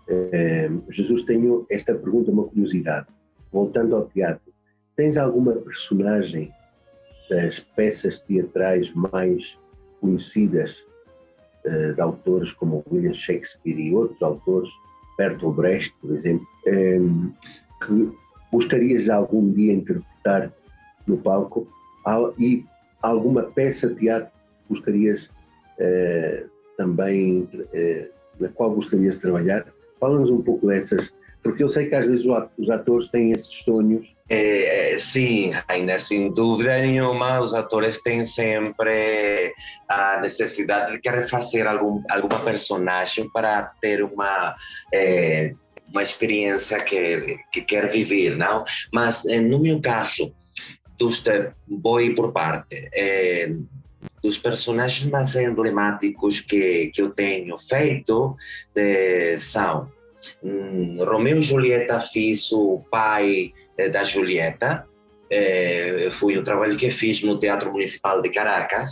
[0.09, 3.07] É, Jesus, tenho esta pergunta, uma curiosidade.
[3.53, 4.53] Voltando ao teatro,
[4.96, 6.50] tens alguma personagem
[7.29, 9.57] das peças teatrais mais
[10.00, 10.83] conhecidas
[11.64, 14.68] de autores como William Shakespeare e outros autores,
[15.16, 17.33] Bertolt Brecht, por exemplo, um,
[17.85, 18.12] que
[18.53, 20.53] gostarias de algum dia interpretar
[21.07, 21.66] no palco
[22.38, 22.64] e
[23.03, 24.31] alguma peça de teatro
[24.68, 25.29] gostarias
[25.79, 26.44] eh,
[26.77, 29.66] também, eh, na qual gostarias de trabalhar?
[30.00, 32.24] Fala-nos um pouco dessas, porque eu sei que às vezes
[32.59, 34.13] os atores têm esses sonhos.
[34.29, 39.53] É, sim, Rainer, sem dúvida nenhuma, os atores têm sempre
[39.87, 44.55] a necessidade de querer fazer algum, alguma personagem para ter uma
[44.93, 45.53] é,
[45.89, 48.65] uma experiência que, que quer viver, não?
[48.93, 50.35] Mas no meu caso,
[51.69, 52.89] vou ir por parte.
[52.95, 53.53] É,
[54.23, 58.35] dos personagens mais emblemáticos que, que eu tenho feito
[59.37, 59.93] são
[60.43, 64.87] um, Romeu e Julieta fiz o pai eh, da Julieta,
[65.31, 68.91] eh, foi um trabalho que fiz no Teatro Municipal de Caracas,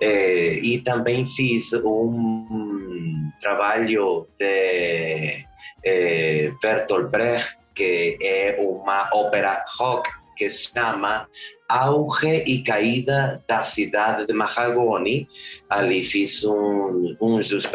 [0.00, 5.44] eh, e também fiz um trabalho de
[5.84, 11.28] eh, Bertolt Brecht, que é uma ópera rock que se chama
[11.68, 15.26] Auge e Caída da Cidade de Mahagoni.
[15.70, 17.68] Ali fiz um, um dos,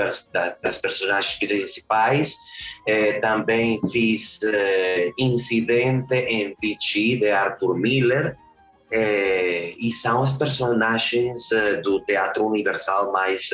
[0.62, 2.36] das personagens principais.
[2.88, 8.38] Eh, também fiz eh, Incidente em Vichy, de Arthur Miller.
[8.92, 11.50] Eh, e são os personagens
[11.84, 13.50] do teatro universal mais,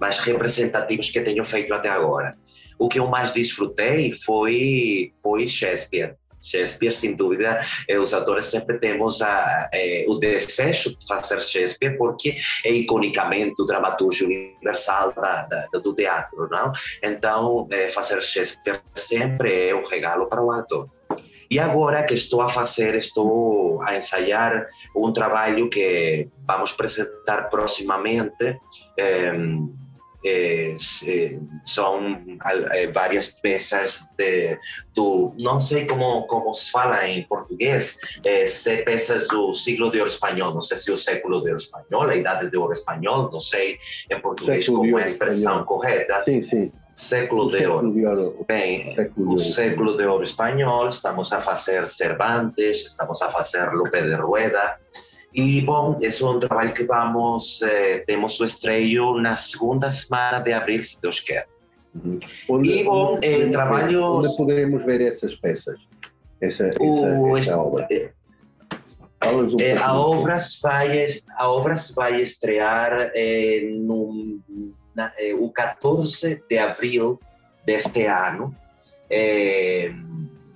[0.00, 2.36] mais representativos que tenho feito até agora.
[2.78, 8.78] O que eu mais desfrutei foi, foi Shakespeare Shakespeare, sem dúvida, eh, os atores sempre
[8.78, 15.46] temos a, eh, o desejo de fazer Shakespeare porque é iconicamente o dramaturgo universal da,
[15.46, 16.72] da, do teatro, não?
[17.02, 20.88] Então, eh, fazer Shakespeare sempre é um regalo para o ator.
[21.50, 28.58] E agora que estou a fazer, estou a ensaiar um trabalho que vamos apresentar proximamente.
[30.28, 32.36] Eh, eh, son
[32.74, 34.58] eh, varias peças de,
[34.92, 39.98] do, não sei como, como se fala em português, eh, se peças do siglo de
[39.98, 43.30] ouro espanhol, não sei se o século de ouro espanhol, a idade de ouro espanhol,
[43.30, 43.78] não sei
[44.10, 45.64] em português século como é a expressão espanhol.
[45.64, 46.24] correta.
[46.24, 46.72] Sim, sim.
[46.92, 47.92] Século, de, século ouro.
[47.92, 48.44] de ouro.
[48.48, 54.02] Bem, século o século de ouro espanhol, estamos a fazer Cervantes, estamos a fazer Lope
[54.02, 54.76] de Rueda,
[55.36, 60.40] e, bom, esse é um trabalho que vamos, eh, temos o estreio na segunda semana
[60.40, 61.46] de abril, se Deus quer.
[62.48, 64.02] Onde, e, bom, onde, eh, trabalhos...
[64.02, 65.78] Onde podemos ver essas peças?
[66.40, 67.86] Essa, o, essa, essa obra?
[69.26, 74.40] Um eh, a, obra vai, a obra se vai estrear eh, no,
[74.94, 77.20] na, eh, o 14 de abril
[77.66, 78.54] deste ano.
[79.10, 79.92] Eh,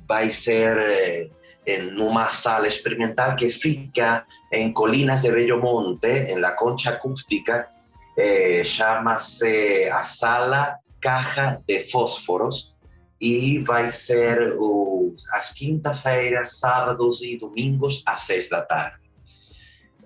[0.09, 1.31] vai ser
[1.75, 7.69] en una sala experimental que fica en Colinas de Bello Monte, en la concha acústica,
[8.17, 12.75] eh, llámase a Sala Caja de Fósforos
[13.21, 19.11] e vai ser os, as quinta-feiras, sábados e domingos às seis da tarde.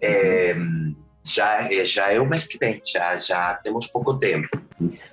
[0.01, 0.55] É,
[1.25, 4.49] já, já é o mês que vem, já, já temos pouco tempo.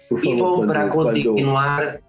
[0.09, 1.99] Favor, e vou para continuar.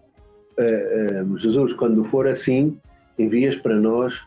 [0.57, 2.79] Quando, uh, uh, Jesus, quando for assim,
[3.19, 4.21] envias para nós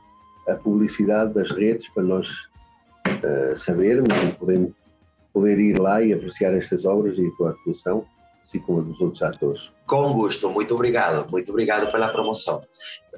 [0.48, 4.72] a publicidade das redes para nós uh, sabermos e poder,
[5.34, 8.06] poder ir lá e apreciar estas obras e a tua atuação,
[8.44, 9.72] assim como a dos outros atores.
[9.88, 12.60] Com gosto, muito obrigado, muito obrigado pela promoção.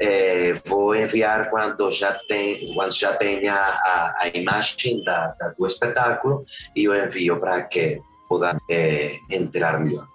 [0.01, 5.65] É, vou enviar quando já tem, quando já tenha a, a imagem da, da, do
[5.65, 6.43] espetáculo
[6.75, 10.05] e eu envio para que possa é, entrar melhor.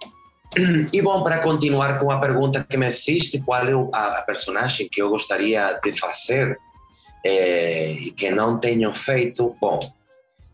[0.93, 5.01] E bom, para continuar com a pergunta que me fizeste, qual é a personagem que
[5.01, 6.55] eu gostaria de fazer
[7.23, 9.55] e que não tenho feito?
[9.61, 9.79] Bom,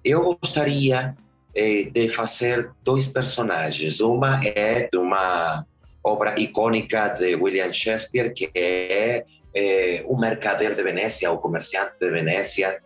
[0.04, 1.16] eu gostaria
[1.56, 4.00] é, de fazer dois personagens.
[4.00, 5.66] Uma é de uma
[6.04, 12.10] obra icônica de William Shakespeare, que é é, o mercader de Venécia, o comerciante de
[12.10, 12.78] Venécia,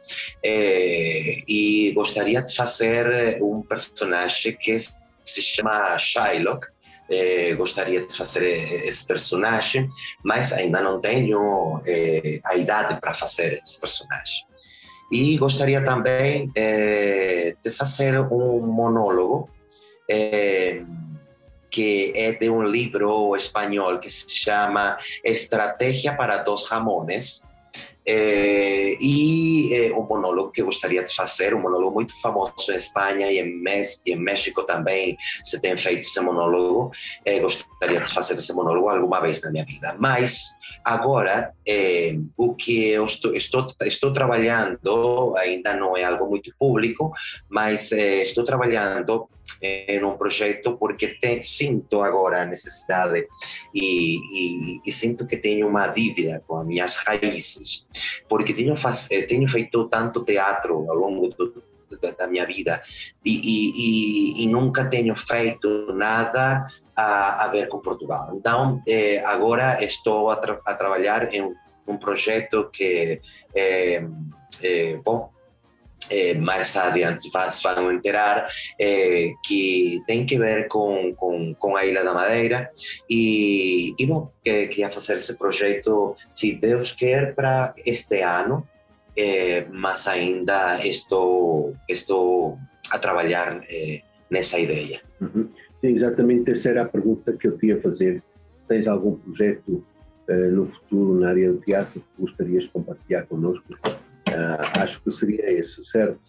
[0.44, 6.68] e gostaria de fazer um personagem que se chama Shylock,
[7.10, 9.90] eh, gostaria de fazer esse personagem,
[10.24, 14.46] mas ainda não tenho eh, a idade para fazer esse personagem.
[15.12, 19.50] E gostaria também eh, de fazer um monólogo
[21.70, 27.43] que é de um livro espanhol que se chama Estratégia para dos Ramones,
[28.06, 33.32] e é, um monólogo que eu gostaria de fazer, um monólogo muito famoso em Espanha
[33.32, 33.64] e em,
[34.06, 36.92] e em México também se tem feito esse monólogo.
[37.26, 39.96] É, gostaria de fazer esse monólogo alguma vez na minha vida.
[40.00, 40.52] Mas
[40.84, 47.12] agora, é, o que eu estou, estou, estou trabalhando, ainda não é algo muito público,
[47.50, 49.30] mas é, estou trabalhando
[49.62, 53.28] em um projeto porque tem, sinto agora a necessidade
[53.74, 57.86] e, sinto que tenho uma dívida com as minhas raízes,
[58.28, 58.74] porque tenho,
[59.12, 61.30] eh, tenho feito tanto teatro ao longo
[62.02, 62.82] da, da, minha vida
[63.26, 66.66] e, e, nunca tenho feito nada
[66.96, 68.34] a, a ver com Portugal.
[68.36, 71.54] Então, eh, agora estou a, tra a, trabalhar em
[71.88, 73.22] um projeto que,
[73.56, 74.04] eh,
[74.62, 75.30] eh, bom,
[76.10, 78.46] é, mais adiante vão enterar,
[78.80, 82.70] é, que tem que ver com, com, com a Ilha da Madeira
[83.10, 88.68] e, e bom, que, queria fazer esse projeto, se Deus quer, para este ano,
[89.18, 92.58] é, mas ainda estou, estou
[92.92, 95.02] a trabalhar é, nessa ideia.
[95.22, 95.48] Uhum.
[95.84, 98.24] Sim, exatamente essa era a pergunta que eu tinha a fazer.
[98.60, 99.86] Se tens algum projeto
[100.30, 103.66] uh, no futuro na área do teatro que gostarias de compartilhar connosco?
[104.34, 106.20] Uh, acho que seria isso, certo?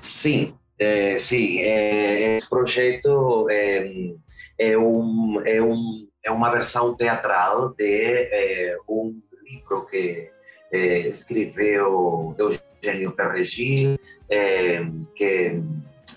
[0.00, 1.60] Sim, é, sim.
[1.60, 4.12] É, esse projeto é,
[4.58, 10.28] é, um, é, um, é uma versão teatral de é, um livro que
[10.72, 13.96] é, escreveu Eugênio Perregil,
[14.28, 14.84] é,
[15.14, 15.62] que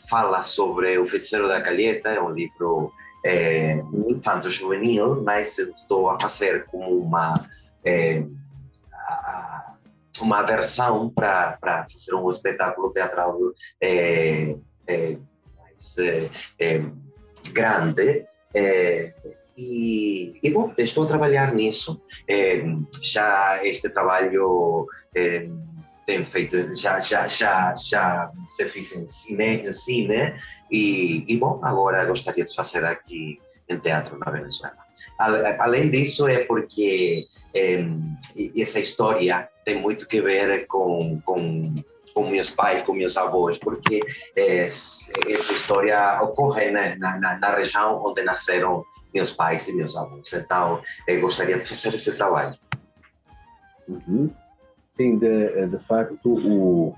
[0.09, 2.91] fala sobre o Feiticeiro da Calheta, é um livro
[4.07, 7.33] infanto-juvenil, mas estou a fazer como uma
[10.22, 11.57] uma versão para
[11.91, 13.38] fazer um espetáculo teatral
[13.82, 14.55] é,
[14.88, 15.18] é,
[15.57, 15.95] mais
[16.59, 16.82] é,
[17.53, 18.24] grande.
[19.57, 22.01] E, e, bom, estou a trabalhar nisso.
[23.01, 24.86] Já este trabalho
[26.05, 30.36] tem feito, já, já, já, já se fez em cine, em cine
[30.72, 34.84] e, e, bom, agora gostaria de fazer aqui em teatro na Venezuela.
[35.17, 37.27] Além disso, é porque
[38.57, 41.61] essa história tem muito que ver com, com,
[42.13, 44.01] com meus pais, com meus avós, porque
[44.35, 48.83] é, essa história ocorre na, na, na, região onde nasceram
[49.13, 50.33] meus pais e meus avós.
[50.33, 52.57] Então, eu gostaria de fazer esse trabalho.
[53.87, 54.29] Uhum.
[54.97, 56.95] Sim, de, de facto, o,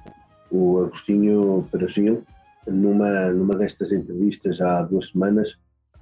[0.52, 2.24] o Agostinho Peragil,
[2.68, 5.58] numa, numa destas entrevistas há duas semanas,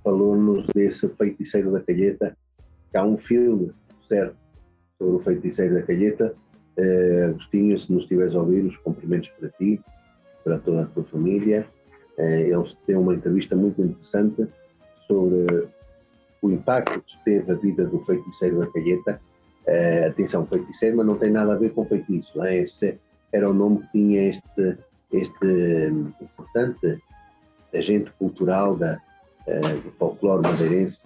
[0.06, 2.38] falou-nos desse feiticeiro da calheta,
[2.92, 3.74] que há um filme,
[4.08, 4.38] certo,
[5.00, 6.34] sobre o feiticeiro da calheta.
[6.78, 9.82] Uh, Agostinho, se nos estiveres a ouvir, os cumprimentos para ti,
[10.44, 11.68] para toda a tua família.
[12.20, 14.48] Uh, eles têm uma entrevista muito interessante
[15.08, 15.68] sobre
[16.42, 19.20] o impacto que teve a vida do feiticeiro da calheta.
[19.68, 22.44] Uh, atenção, feiticeiro, mas não tem nada a ver com feitiço.
[22.44, 22.58] É?
[22.58, 23.00] Esse
[23.34, 24.78] era o nome que tinha este,
[25.12, 25.46] este
[25.92, 27.02] um, importante
[27.74, 29.02] agente cultural da,
[29.84, 31.00] do folclore madeirense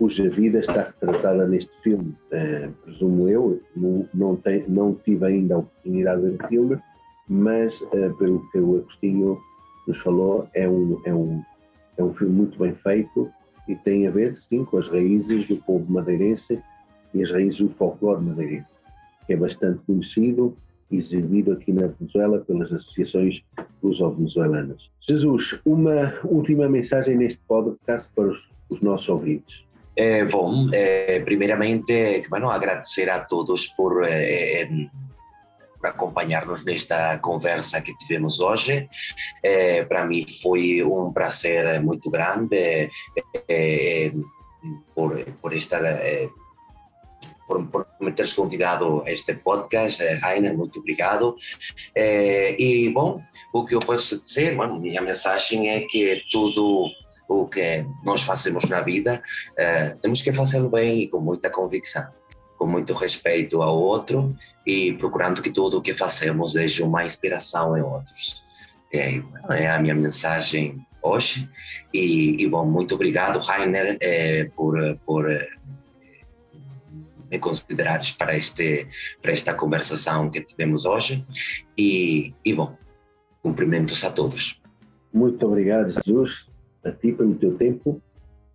[0.00, 3.60] cuja vida está retratada neste filme, uh, presumo eu,
[4.14, 6.78] não, tem, não, tive ainda a oportunidade de ver o filme,
[7.28, 9.38] mas uh, pelo que o Agostinho
[9.86, 11.42] nos falou, é um, é, um,
[11.98, 13.30] é um filme muito bem feito
[13.68, 16.62] e tem a ver, sim, com as raízes do povo madeirense
[17.12, 18.72] e as raízes do folclore madeirense,
[19.26, 20.56] que é bastante conhecido
[20.90, 23.42] exibido aqui na Venezuela pelas associações
[23.82, 24.90] luso-venezuelanas.
[25.00, 29.64] Jesus, uma última mensagem neste podcast para os, os nossos ouvintes.
[29.96, 34.66] Eh, bom, eh, primeiramente, bueno, agradecer a todos por, eh,
[35.78, 38.86] por acompanhar-nos nesta conversa que tivemos hoje.
[39.88, 42.88] Para mim foi um prazer muito grande
[44.94, 45.82] por, por estar
[47.50, 51.34] por, por me teres convidado a este podcast, Rainer, muito obrigado.
[51.96, 53.20] e, bom,
[53.52, 56.86] o que eu posso dizer, bueno, minha mensagem é que tudo
[57.28, 59.22] o que nós fazemos na vida,
[59.52, 62.08] uh, temos que fazê-lo bem e com muita convicção,
[62.58, 64.36] com muito respeito ao outro
[64.66, 68.44] e procurando que tudo o que fazemos seja uma inspiração em outros.
[68.92, 71.48] É, é a minha mensagem hoje.
[71.94, 74.74] E, e, bom, muito obrigado, Rainer, é, por,
[75.06, 75.24] por
[77.30, 78.86] me considerares para, este,
[79.22, 81.24] para esta conversação que tivemos hoje.
[81.78, 82.76] E, e bom,
[83.42, 84.60] cumprimentos a todos.
[85.12, 86.48] Muito obrigado, Jesus,
[86.84, 88.00] a ti pelo teu tempo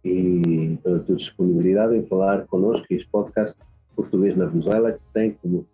[0.03, 3.57] e pela tua disponibilidade em falar connosco este podcast
[3.95, 5.65] português na Venezuela, que tem, como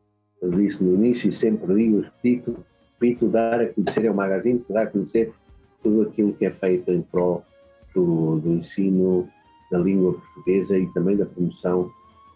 [0.41, 2.57] eu disse no início e sempre digo, repito,
[2.93, 5.33] repito, dar a conhecer, é um magazine dá a conhecer
[5.83, 7.43] tudo aquilo que é feito em prol
[7.93, 9.27] do, do ensino
[9.71, 11.91] da língua portuguesa e também da promoção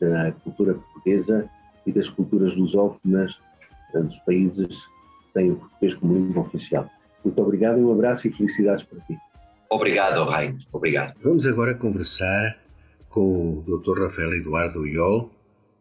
[0.09, 1.49] da cultura portuguesa
[1.85, 3.39] e das culturas lusófonas
[3.93, 6.89] dos países que têm o português como língua oficial.
[7.23, 9.17] Muito obrigado, um abraço e felicidades para ti.
[9.69, 10.59] Obrigado, Rain.
[10.71, 11.15] Obrigado.
[11.23, 12.57] Vamos agora conversar
[13.09, 14.03] com o Dr.
[14.03, 15.31] Rafael Eduardo Iol,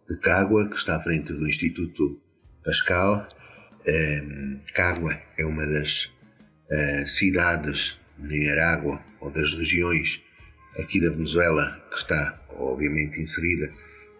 [0.09, 2.21] de Cágua, que está à frente do Instituto
[2.65, 3.27] Pascal.
[3.87, 6.05] Um, Cágua é uma das
[6.71, 10.23] uh, cidades de Aragua, ou das regiões
[10.79, 13.73] aqui da Venezuela, que está obviamente inserida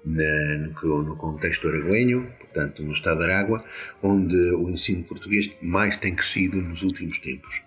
[0.05, 3.65] no, contexto araguenho, portanto no estado de Aragua,
[4.03, 7.63] onde o ensino português mais tem crescido nos últimos tempos.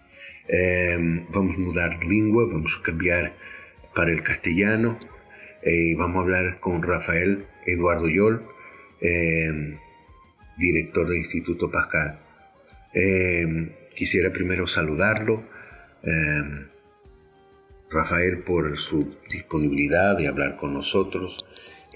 [0.50, 3.34] Um, vamos mudar de língua, vamos cambiar
[3.94, 4.98] para o castelhano
[5.64, 8.40] e vamos falar com Rafael Eduardo Yol,
[9.02, 9.78] eh,
[10.58, 12.20] director del Instituto Pascal.
[12.94, 15.44] Eh, quisiera primero saludarlo,
[17.90, 21.38] Rafael, por su disponibilidad de hablar con nosotros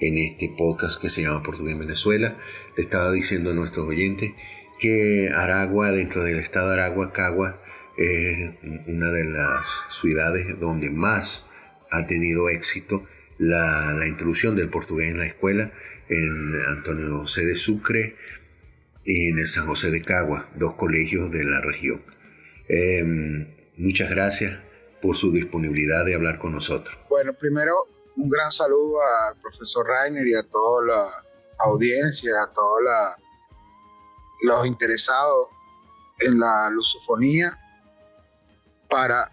[0.01, 2.37] en este podcast que se llama Portugués Venezuela.
[2.75, 4.31] Le estaba diciendo a nuestros oyentes
[4.79, 7.61] que Aragua, dentro del estado de Aragua, Cagua,
[7.97, 8.51] es
[8.87, 11.45] una de las ciudades donde más
[11.91, 13.05] ha tenido éxito
[13.37, 15.71] la, introducción del portugués en la escuela
[16.09, 18.15] en Antonio José de Sucre
[19.05, 22.01] y en el San José de Cagua, dos colegios de la región.
[22.67, 23.03] Eh,
[23.77, 24.59] muchas gracias
[25.01, 26.97] por su disponibilidad de hablar con nosotros.
[27.09, 27.87] Bueno, primero
[28.21, 31.23] un gran saludo al profesor Rainer y a toda la
[31.59, 32.81] audiencia, a todos
[34.43, 35.47] los interesados
[36.19, 37.57] en la lusofonía.
[38.87, 39.31] Para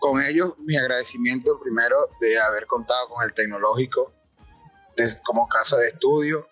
[0.00, 4.12] con ellos mi agradecimiento primero de haber contado con el tecnológico
[5.24, 6.48] como casa de estudio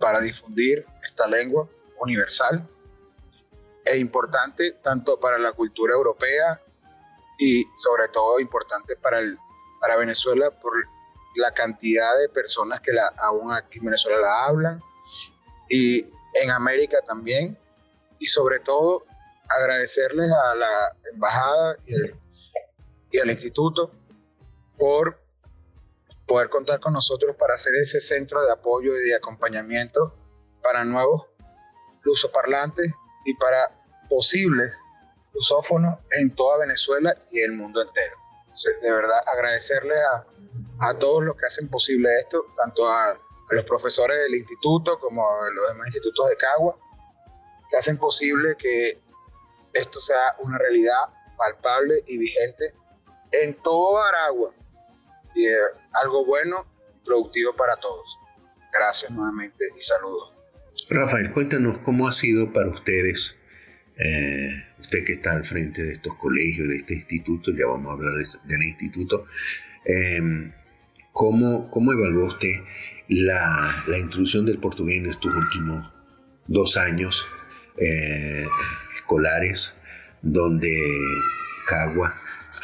[0.00, 1.68] para difundir esta lengua
[2.00, 2.68] universal
[3.84, 6.60] e importante tanto para la cultura europea
[7.38, 9.38] y sobre todo importante para, el,
[9.80, 10.72] para Venezuela por
[11.36, 14.82] la cantidad de personas que la, aún aquí en Venezuela la hablan
[15.68, 16.00] y
[16.34, 17.58] en América también
[18.18, 19.04] y sobre todo
[19.48, 21.76] agradecerles a la embajada
[23.10, 23.92] y al instituto
[24.76, 25.20] por
[26.26, 30.14] poder contar con nosotros para hacer ese centro de apoyo y de acompañamiento
[30.62, 31.26] para nuevos
[32.02, 32.92] lusoparlantes
[33.24, 33.70] y para
[34.08, 34.78] posibles
[35.32, 38.16] lusófonos en toda Venezuela y el mundo entero.
[38.82, 40.26] De verdad, agradecerles a,
[40.88, 43.18] a, todos los que hacen posible esto, tanto a, a,
[43.50, 46.76] los profesores del instituto como a los demás institutos de Cagua,
[47.70, 49.00] que hacen posible que
[49.72, 52.74] esto sea una realidad palpable y vigente
[53.32, 54.54] en todo Aragua
[55.34, 55.46] y
[55.92, 58.18] algo bueno y productivo para todos.
[58.72, 60.34] Gracias nuevamente y saludos.
[60.90, 63.36] Rafael, cuéntanos cómo ha sido para ustedes,
[63.96, 67.92] eh, usted que está al frente de estos colegios, de este instituto, ya vamos a
[67.94, 69.26] hablar de, del instituto,
[69.84, 70.52] eh,
[71.12, 72.54] ¿cómo, ¿cómo, evaluó usted
[73.08, 75.90] la, la, introducción del portugués en estos últimos
[76.46, 77.26] dos años
[77.76, 78.44] eh,
[78.94, 79.74] escolares,
[80.22, 80.70] donde
[81.66, 82.14] Cagua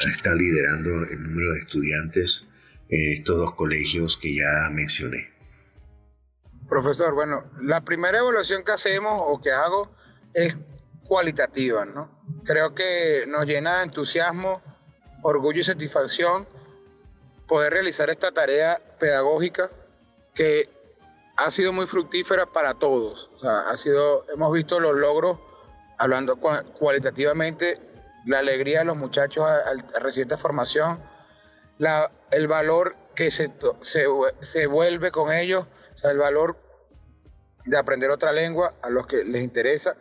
[0.07, 2.45] está liderando el número de estudiantes
[2.89, 5.29] en estos dos colegios que ya mencioné.
[6.67, 9.95] Profesor, bueno, la primera evaluación que hacemos o que hago
[10.33, 10.55] es
[11.15, 12.09] cualitativa, ¿no?
[12.43, 14.61] Creo que nos llena de entusiasmo,
[15.21, 16.45] orgullo y satisfacción
[17.47, 19.71] poder realizar esta tarea pedagógica
[20.33, 20.67] que
[21.37, 23.29] ha sido muy fructífera para todos.
[23.33, 25.39] O sea, ha sido, hemos visto los logros,
[25.97, 27.79] hablando cualitativamente,
[28.25, 30.99] la alegría de los muchachos al, reciente formación,
[31.77, 33.53] la, el valor que se,
[33.83, 34.05] se,
[34.41, 36.57] se, vuelve con ellos, o sea, el valor
[37.63, 39.95] de aprender otra lengua a los que les interesa,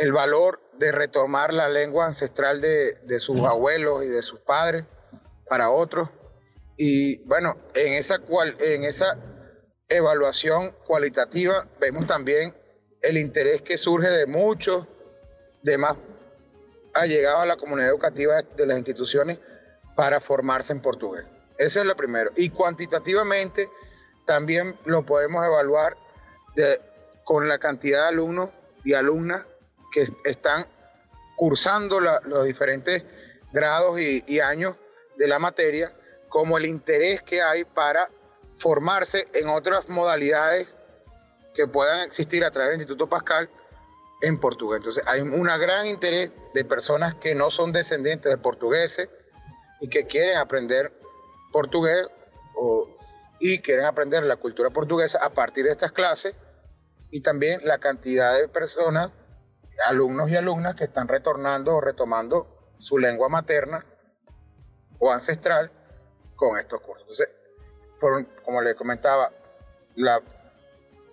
[0.00, 4.86] el valor de retomar la lengua ancestral de, de sus abuelos y de sus padres
[5.46, 6.08] para otros.
[6.78, 9.18] Y bueno, en esa, cual, en esa
[9.90, 12.54] evaluación cualitativa vemos también
[13.02, 14.86] el interés que surge de muchos
[15.62, 15.98] demás
[16.94, 19.38] ha llegado a la comunidad educativa de las instituciones
[19.96, 21.26] para formarse en portugués.
[21.58, 22.30] Ese es lo primero.
[22.36, 23.68] Y cuantitativamente
[24.24, 25.94] también lo podemos evaluar
[27.24, 28.48] con la cantidad de alumnos
[28.82, 29.44] y alumnas
[29.90, 30.66] que están
[31.36, 33.04] cursando los diferentes
[33.52, 34.76] grados y, años
[35.16, 35.92] de la materia,
[36.28, 38.08] como el interés que hay para
[38.56, 40.68] formarse en otras modalidades
[41.54, 43.48] que puedan existir a través del Instituto Pascal
[44.22, 44.78] en portugués.
[44.78, 49.08] Entonces hay un gran interés de personas que no son descendientes de portugueses
[49.80, 50.92] y que quieren aprender
[51.52, 52.06] portugués
[53.40, 56.34] y quieren aprender la cultura portuguesa a partir de estas clases
[57.10, 59.10] y también la cantidad de personas,
[59.86, 63.84] alumnos y alumnas que están retornando o retomando su lengua materna
[64.98, 65.70] o ancestral
[66.36, 67.02] con estos cursos.
[67.02, 67.28] Entonces,
[68.44, 69.30] como le comentaba,
[69.96, 70.20] la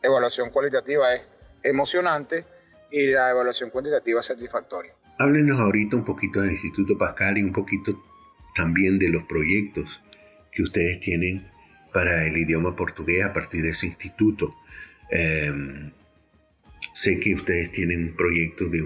[0.01, 1.22] evaluación cualitativa es
[1.64, 2.45] emocionante
[2.91, 4.93] y la evaluación cuantitativa satisfactoria.
[5.20, 7.91] Háblenos ahorita un poquito del Instituto Pascal y un poquito
[8.55, 10.01] también de los proyectos
[10.51, 11.51] que ustedes tienen
[11.93, 14.55] para el idioma portugués a partir de ese instituto.
[15.10, 15.91] Em,
[16.98, 18.82] sé que ustedes tienen un proyecto de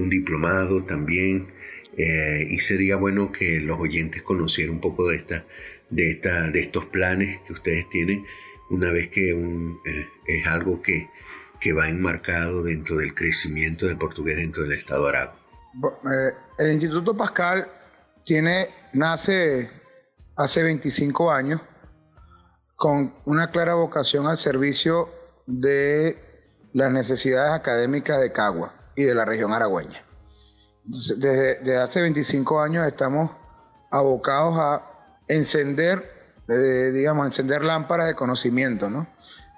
[0.00, 1.48] un, diplomado también
[1.96, 5.44] eh, y sería bueno que los oyentes conocieran un poco de, esta,
[5.90, 8.24] de, esta, de estos planes que ustedes tienen
[8.70, 11.08] una vez que eh, es algo que,
[11.60, 15.32] que, va enmarcado dentro del crecimiento del portugués dentro del Estado árabe.
[16.04, 17.66] Eh, el Instituto Pascal
[18.24, 19.68] tiene, nace
[20.36, 21.60] hace 25 años
[22.76, 25.08] con una clara vocación al servicio
[25.46, 26.27] de
[26.72, 30.02] las necesidades académicas de Cagua y de la región aragüeña.
[30.84, 33.30] Desde, hace 25 años estamos
[33.90, 34.82] abocados a
[35.28, 36.10] encender,
[36.48, 39.06] eh, digamos, encender lámparas de conocimiento, ¿no?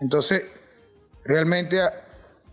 [0.00, 0.42] Entonces,
[1.24, 1.80] realmente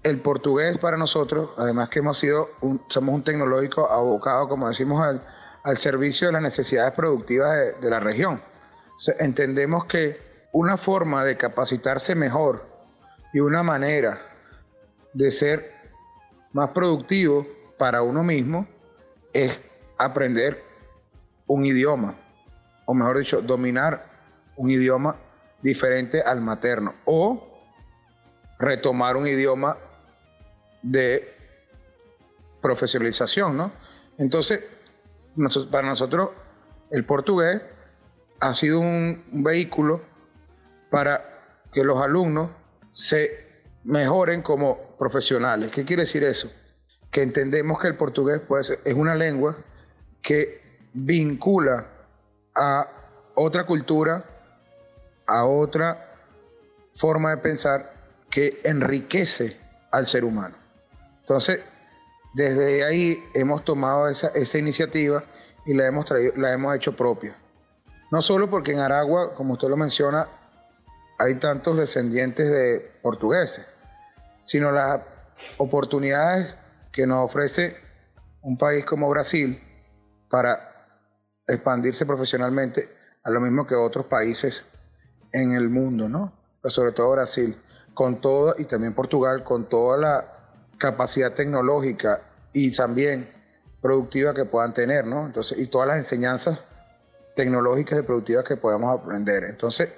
[0.04, 2.50] el portugués para nosotros, además que hemos sido,
[2.90, 5.20] somos un tecnológico abocado, como decimos,
[5.64, 8.42] al servicio de las necesidades productivas de, la región.
[9.20, 12.66] entendemos que una forma de capacitarse mejor
[13.34, 14.27] y una manera
[15.14, 15.74] de ser
[16.54, 17.46] más productivo
[17.78, 18.68] para uno mismo
[19.34, 19.60] es
[19.98, 20.64] aprender
[21.46, 22.16] un idioma,
[22.86, 24.06] o mejor dicho, dominar
[24.56, 25.16] un idioma
[25.62, 27.48] diferente al materno, o
[28.60, 29.78] retomar un idioma
[30.82, 31.34] de
[32.62, 33.72] profesionalización, ¿no?
[34.18, 34.62] Entonces,
[35.72, 36.32] para nosotros
[36.90, 37.62] el portugués
[38.40, 40.02] ha sido un, vehículo
[40.90, 42.50] para que los alumnos
[42.92, 43.47] se
[43.88, 45.72] mejoren como profesionales.
[45.72, 46.52] ¿Qué quiere decir eso?
[47.10, 48.42] Que entendemos que el portugués
[48.84, 49.56] es una lengua
[50.22, 50.62] que
[50.94, 51.88] vincula
[52.54, 52.86] a
[53.36, 54.26] otra cultura,
[55.26, 56.06] a otra
[56.96, 57.94] forma de pensar
[58.30, 59.58] que enriquece
[59.92, 60.56] al ser humano.
[61.22, 61.62] Entonces,
[62.34, 65.24] desde ahí hemos tomado esa, iniciativa
[65.66, 67.38] y la hemos, traído, la hemos hecho propia.
[68.12, 70.28] No solo porque en Aragua, como usted lo menciona,
[71.20, 73.66] hay tantos descendientes de portugueses,
[74.48, 75.02] sino las
[75.58, 76.56] oportunidades
[76.92, 77.76] que nos ofrece
[78.42, 79.62] un país como Brasil
[80.30, 80.88] para
[81.46, 82.90] expandirse profesionalmente
[83.24, 84.64] a lo mismo que otros países
[85.34, 86.34] en el mundo, ¿no?
[86.62, 87.58] Pero sobre todo Brasil,
[87.94, 90.34] con todo, y también Portugal, con toda la
[90.78, 92.22] capacidad tecnológica
[92.54, 93.30] y también
[93.82, 95.26] productiva que puedan tener, ¿no?
[95.26, 96.60] Entonces, y todas las enseñanzas
[97.36, 99.44] tecnológicas y productivas que podamos aprender.
[99.44, 99.90] Entonces,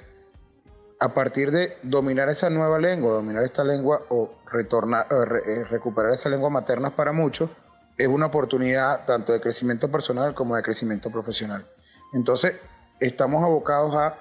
[1.00, 5.08] a partir de dominar esa nueva lengua, dominar esta lengua o retornar,
[5.45, 7.50] eh, recuperar esa lengua materna para muchos,
[7.97, 11.68] es una oportunidad tanto de crecimiento personal como de crecimiento profesional.
[12.14, 12.56] Entonces,
[13.00, 14.16] estamos abocados a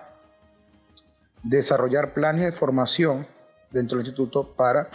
[1.42, 3.26] desarrollar planes de formación
[3.70, 4.88] dentro del instituto para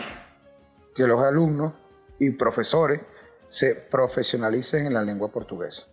[0.96, 1.74] que los alumnos
[2.20, 3.02] y profesores
[3.50, 5.84] se profesionalicen en la lengua portuguesa,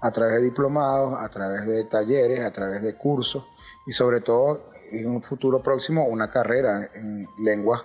[0.00, 3.44] a través de diplomados, a través de talleres, a través de cursos
[3.86, 7.82] y sobre todo en un futuro próximo una carrera en lenguas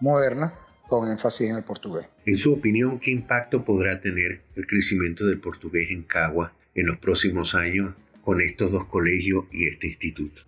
[0.00, 0.52] modernas
[0.88, 2.06] con énfasis en el portugués.
[2.24, 6.96] En su opinión, ¿qué impacto podrá tener el crecimiento del portugués en Cagua en los
[6.96, 10.42] próximos años con estos dos colegios y este instituto?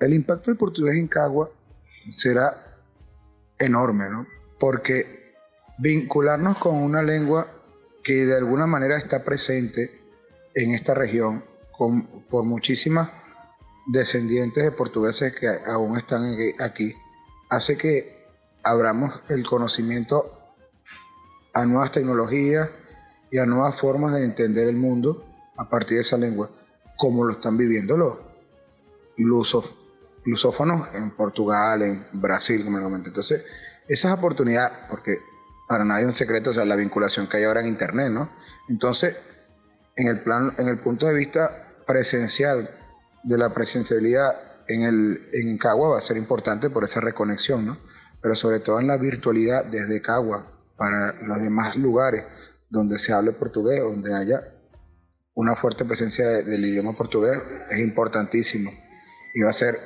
[0.00, 1.50] El impacto del portugués en Cagua
[2.08, 2.76] será
[3.58, 4.26] enorme, ¿no?
[4.58, 5.34] Porque
[5.78, 7.46] vincularnos con una lengua
[8.02, 10.00] que de alguna manera está presente
[10.54, 13.10] en esta región con, por muchísimas
[13.86, 16.94] descendientes de portugueses que aún están aquí,
[17.48, 18.17] hace que
[18.62, 20.38] abramos el conocimiento
[21.54, 22.70] a nuevas tecnologías
[23.30, 25.24] y a nuevas formas de entender el mundo
[25.56, 26.50] a partir de esa lengua,
[26.96, 28.16] como lo están viviendo los
[30.24, 33.08] lusófonos en Portugal, en Brasil, como lo comenté.
[33.08, 33.44] Entonces,
[33.88, 35.18] esas oportunidades, porque
[35.68, 38.30] para nadie un secreto, o sea, la vinculación que hay ahora en Internet, ¿no?
[38.68, 39.16] Entonces,
[39.96, 42.70] en el, plan, en el punto de vista presencial
[43.24, 44.36] de la presencialidad
[44.68, 47.78] en, el, en Cagua va a ser importante por esa reconexión, ¿no?
[48.20, 52.24] Pero sobre todo en la virtualidad desde Cagua para los demás lugares
[52.70, 54.42] donde se hable portugués, donde haya
[55.34, 57.38] una fuerte presencia del idioma portugués,
[57.70, 58.70] es importantísimo.
[59.34, 59.78] Y va a ser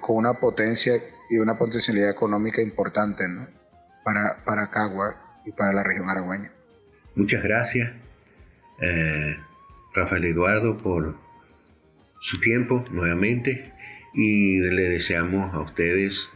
[0.00, 3.48] con una potencia y una potencialidad económica importante ¿no?
[4.04, 6.52] para, para Cagua y para la región aragüeña.
[7.14, 7.92] Muchas gracias,
[8.80, 9.36] eh,
[9.94, 11.16] Rafael Eduardo, por
[12.20, 13.72] su tiempo nuevamente
[14.12, 16.30] y le deseamos a ustedes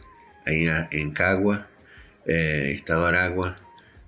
[0.49, 1.67] en Cagua,
[2.25, 3.57] eh, Estado Aragua,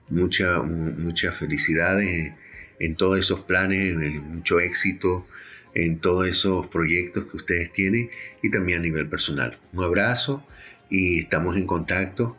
[0.10, 2.34] muchas mucha felicidades
[2.80, 5.26] en, todos esos planes, mucho éxito
[5.74, 8.10] en todos esos proyectos que ustedes tienen
[8.42, 9.58] y también a nivel personal.
[9.74, 10.46] Un abrazo
[10.90, 12.38] y estamos en contacto,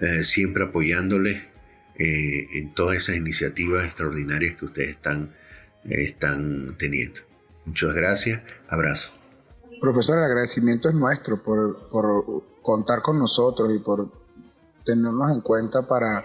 [0.00, 1.42] eh, siempre apoyándoles
[1.98, 5.34] eh, en todas esas iniciativas extraordinarias que ustedes están,
[5.84, 7.20] están teniendo.
[7.66, 9.12] Muchas gracias, abrazo.
[9.80, 14.08] Profesor, el agradecimiento es nuestro por, por contar con nosotros y por
[14.84, 16.24] tenernos en cuenta para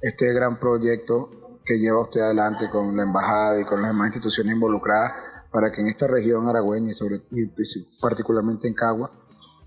[0.00, 1.28] este gran proyecto
[1.66, 5.12] que lleva usted adelante con la embajada y con las demás instituciones involucradas
[5.50, 7.20] para que en esta región aragüeña y, sobre,
[8.00, 9.10] particularmente en Cagua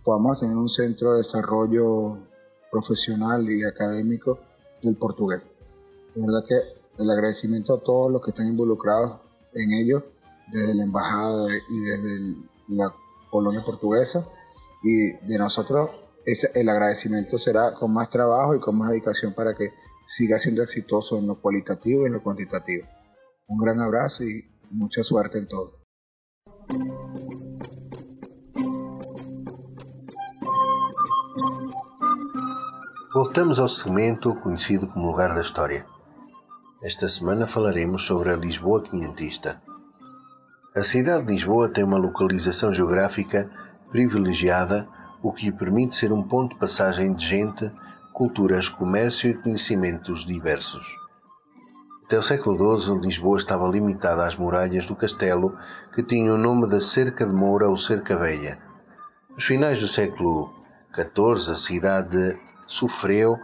[0.04, 2.18] podamos tener un centro de desarrollo
[2.72, 4.40] profesional y académico
[4.82, 5.44] del portugués.
[6.16, 9.20] De verdad que el agradecimiento a todos los que están involucrados
[9.54, 10.04] en ello,
[10.52, 12.36] desde la embajada y desde
[12.70, 12.92] la
[13.30, 14.28] colonia portuguesa,
[14.84, 15.92] y de nosotros
[16.26, 19.70] el agradecimiento será con más trabajo y con más dedicación para que
[20.08, 22.88] siga siendo exitoso en lo cualitativo y en lo cuantitativo.
[23.48, 25.86] Un gran abrazo y mucha suerte en todo.
[33.14, 35.86] Voltamos ao segmento conhecido como Lugar da História.
[36.84, 39.62] Esta semana falaremos sobre a Lisboa quinhentista.
[40.76, 43.50] A cidade de Lisboa tem uma localização geográfica
[43.90, 44.86] privilegiada,
[45.26, 47.72] o que lhe permite ser um ponto de passagem de gente
[48.14, 50.96] culturas, comércio e conhecimentos diversos.
[52.06, 55.58] Até o século XII, Lisboa estava limitada às muralhas do castelo,
[55.96, 58.60] que tinha o nome da Cerca de Moura ou Cerca Velha.
[59.32, 60.54] Nos finais do século
[60.94, 63.36] XIV, a cidade sofreu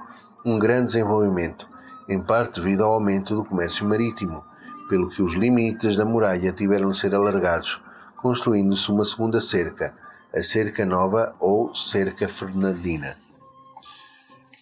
[0.45, 1.67] um grande desenvolvimento,
[2.07, 4.43] em parte devido ao aumento do comércio marítimo,
[4.87, 7.81] pelo que os limites da muralha tiveram de ser alargados,
[8.17, 9.95] construindo-se uma segunda cerca,
[10.33, 13.17] a Cerca Nova ou Cerca Fernandina.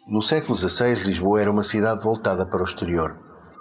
[0.07, 3.15] No século XVI, Lisboa era uma cidade voltada para o exterior,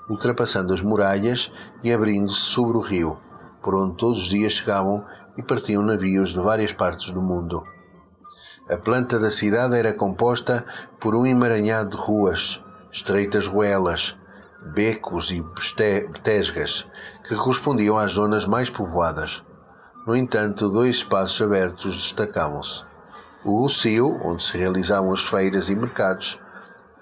[0.09, 1.53] ultrapassando as muralhas
[1.85, 3.19] e abrindo-se sobre o rio,
[3.63, 5.05] por onde todos os dias chegavam
[5.37, 7.63] e partiam navios de várias partes do mundo.
[8.71, 10.65] A planta da cidade era composta
[10.99, 14.17] por um emaranhado de ruas, estreitas ruelas,
[14.73, 16.87] becos e betesgas,
[17.23, 19.43] que correspondiam às zonas mais povoadas.
[20.09, 22.83] No entanto, dois espaços abertos destacavam-se
[23.45, 26.41] o Rocio, onde se realizavam as feiras e mercados.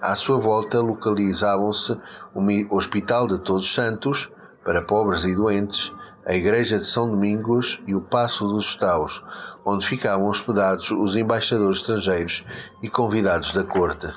[0.01, 1.97] À sua volta localizavam-se
[2.35, 4.29] o Hospital de Todos os Santos,
[4.61, 5.93] para pobres e doentes,
[6.25, 9.23] a Igreja de São Domingos e o Passo dos Estaus,
[9.65, 12.43] onde ficavam hospedados os embaixadores estrangeiros
[12.83, 14.13] e convidados da corte.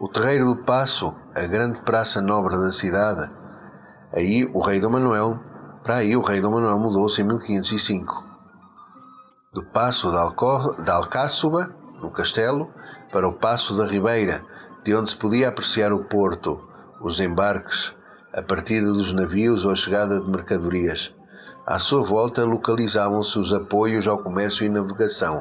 [0.00, 3.30] O Terreiro do Passo, a grande praça nobre da cidade.
[4.10, 5.38] Aí o rei Dom Manuel,
[5.86, 8.24] para aí o rei Dom Manuel mudou-se em 1505
[9.52, 11.72] do Passo da Alcáçova,
[12.02, 12.68] no castelo,
[13.12, 14.44] para o Passo da Ribeira,
[14.84, 16.60] de onde se podia apreciar o porto,
[17.00, 17.94] os embarques,
[18.34, 21.14] a partida dos navios ou a chegada de mercadorias.
[21.64, 25.40] À sua volta localizavam-se os apoios ao comércio e navegação.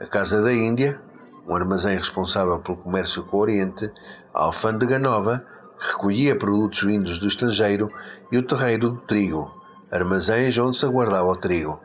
[0.00, 1.00] A Casa da Índia,
[1.46, 3.88] um armazém responsável pelo comércio com o Oriente,
[4.34, 5.44] a Alfândega Nova,
[5.78, 7.88] que recolhia produtos vindos do estrangeiro,
[8.32, 9.57] e o Terreiro do Trigo,
[9.90, 11.80] armazéns onde se aguardava o trigo.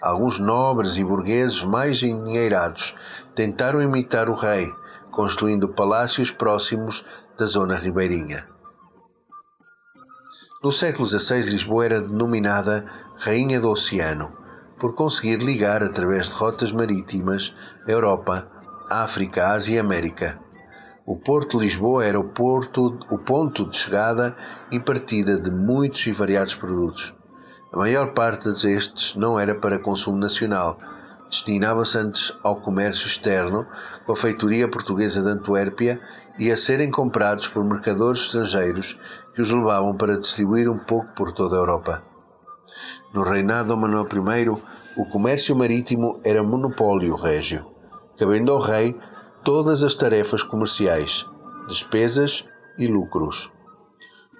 [0.00, 2.94] Alguns nobres e burgueses mais endinheirados
[3.34, 4.70] tentaram imitar o rei,
[5.10, 7.04] construindo palácios próximos
[7.38, 8.46] da zona ribeirinha.
[10.62, 12.84] No século XVI, Lisboa era denominada
[13.16, 14.30] Rainha do Oceano,
[14.78, 17.54] por conseguir ligar através de rotas marítimas
[17.86, 18.48] a Europa,
[18.90, 20.38] África, Ásia e América.
[21.06, 24.34] O Porto de Lisboa era o, porto, o ponto de chegada
[24.70, 27.14] e partida de muitos e variados produtos.
[27.74, 30.78] A maior parte destes não era para consumo nacional,
[31.28, 33.66] destinava-se antes ao comércio externo
[34.06, 36.00] com a feitoria portuguesa de Antuérpia
[36.38, 38.96] e a serem comprados por mercadores estrangeiros
[39.34, 42.04] que os levavam para distribuir um pouco por toda a Europa.
[43.12, 44.48] No reinado de Manuel I,
[44.96, 47.66] o comércio marítimo era monopólio régio,
[48.16, 48.96] cabendo ao rei
[49.42, 51.26] todas as tarefas comerciais,
[51.66, 52.44] despesas
[52.78, 53.50] e lucros.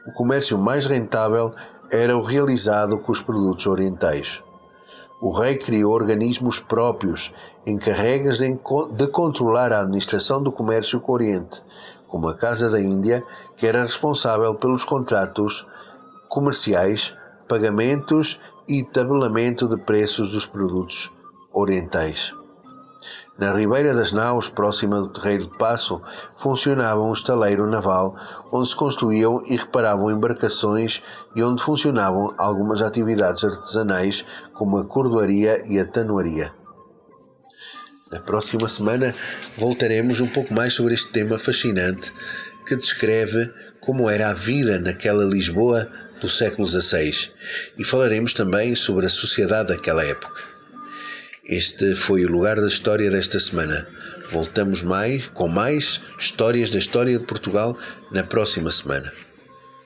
[0.07, 1.51] O comércio mais rentável
[1.91, 4.43] era o realizado com os produtos orientais.
[5.21, 7.33] O rei criou organismos próprios
[7.65, 11.63] encarregues de controlar a administração do comércio com o Oriente,
[12.09, 13.25] como a Casa da Índia,
[13.57, 15.67] que era responsável pelos contratos
[16.29, 17.15] comerciais,
[17.49, 21.11] pagamentos e tabelamento de preços dos produtos
[21.53, 22.35] orientais.
[23.37, 26.01] Na Ribeira das Naus, próxima do Terreiro de Passo,
[26.37, 28.17] funcionava um estaleiro naval
[28.53, 31.03] onde se construíam e reparavam embarcações
[31.35, 36.53] e onde funcionavam algumas atividades artesanais como a cordoaria e a tanoaria.
[38.13, 39.13] Na próxima semana
[39.59, 42.13] voltaremos um pouco mais sobre este tema fascinante
[42.65, 47.33] que descreve como era a vida naquela Lisboa do século XVI
[47.77, 50.54] e falaremos também sobre a sociedade daquela época.
[51.47, 53.87] Este foi o lugar da história desta semana.
[54.31, 57.79] Voltamos mais com mais histórias da história de Portugal
[58.11, 59.13] na próxima semana.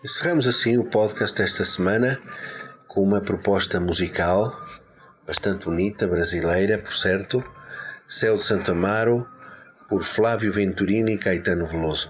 [0.04, 2.20] Encerramos assim o podcast desta semana
[2.86, 4.56] com uma proposta musical
[5.26, 7.44] bastante bonita, brasileira, por certo,
[8.06, 9.28] Céu de Santa Amaro,
[9.88, 12.08] por Flávio Venturini e Caetano Veloso.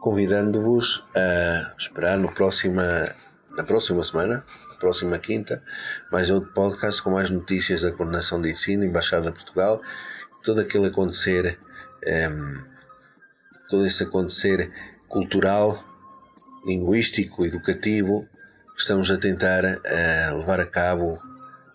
[0.00, 3.08] Convidando-vos a esperar no próxima,
[3.56, 4.44] na próxima semana
[4.80, 5.62] próxima quinta,
[6.10, 9.80] mais outro podcast com mais notícias da Coordenação de Ensino, Embaixada de Portugal,
[10.42, 11.58] todo aquele acontecer,
[12.04, 12.58] um, ehm,
[13.68, 14.72] todo esse acontecer
[15.06, 15.84] cultural,
[16.66, 18.26] linguístico, educativo,
[18.74, 21.18] que estamos a tentar uh, levar a cabo,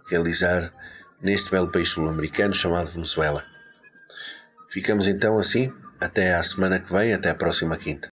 [0.09, 0.73] realizar
[1.21, 3.43] neste belo país sul-americano chamado Venezuela.
[4.69, 8.14] Ficamos então assim, até à semana que vem, até à próxima quinta.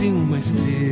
[0.00, 0.89] Sempre uma estrela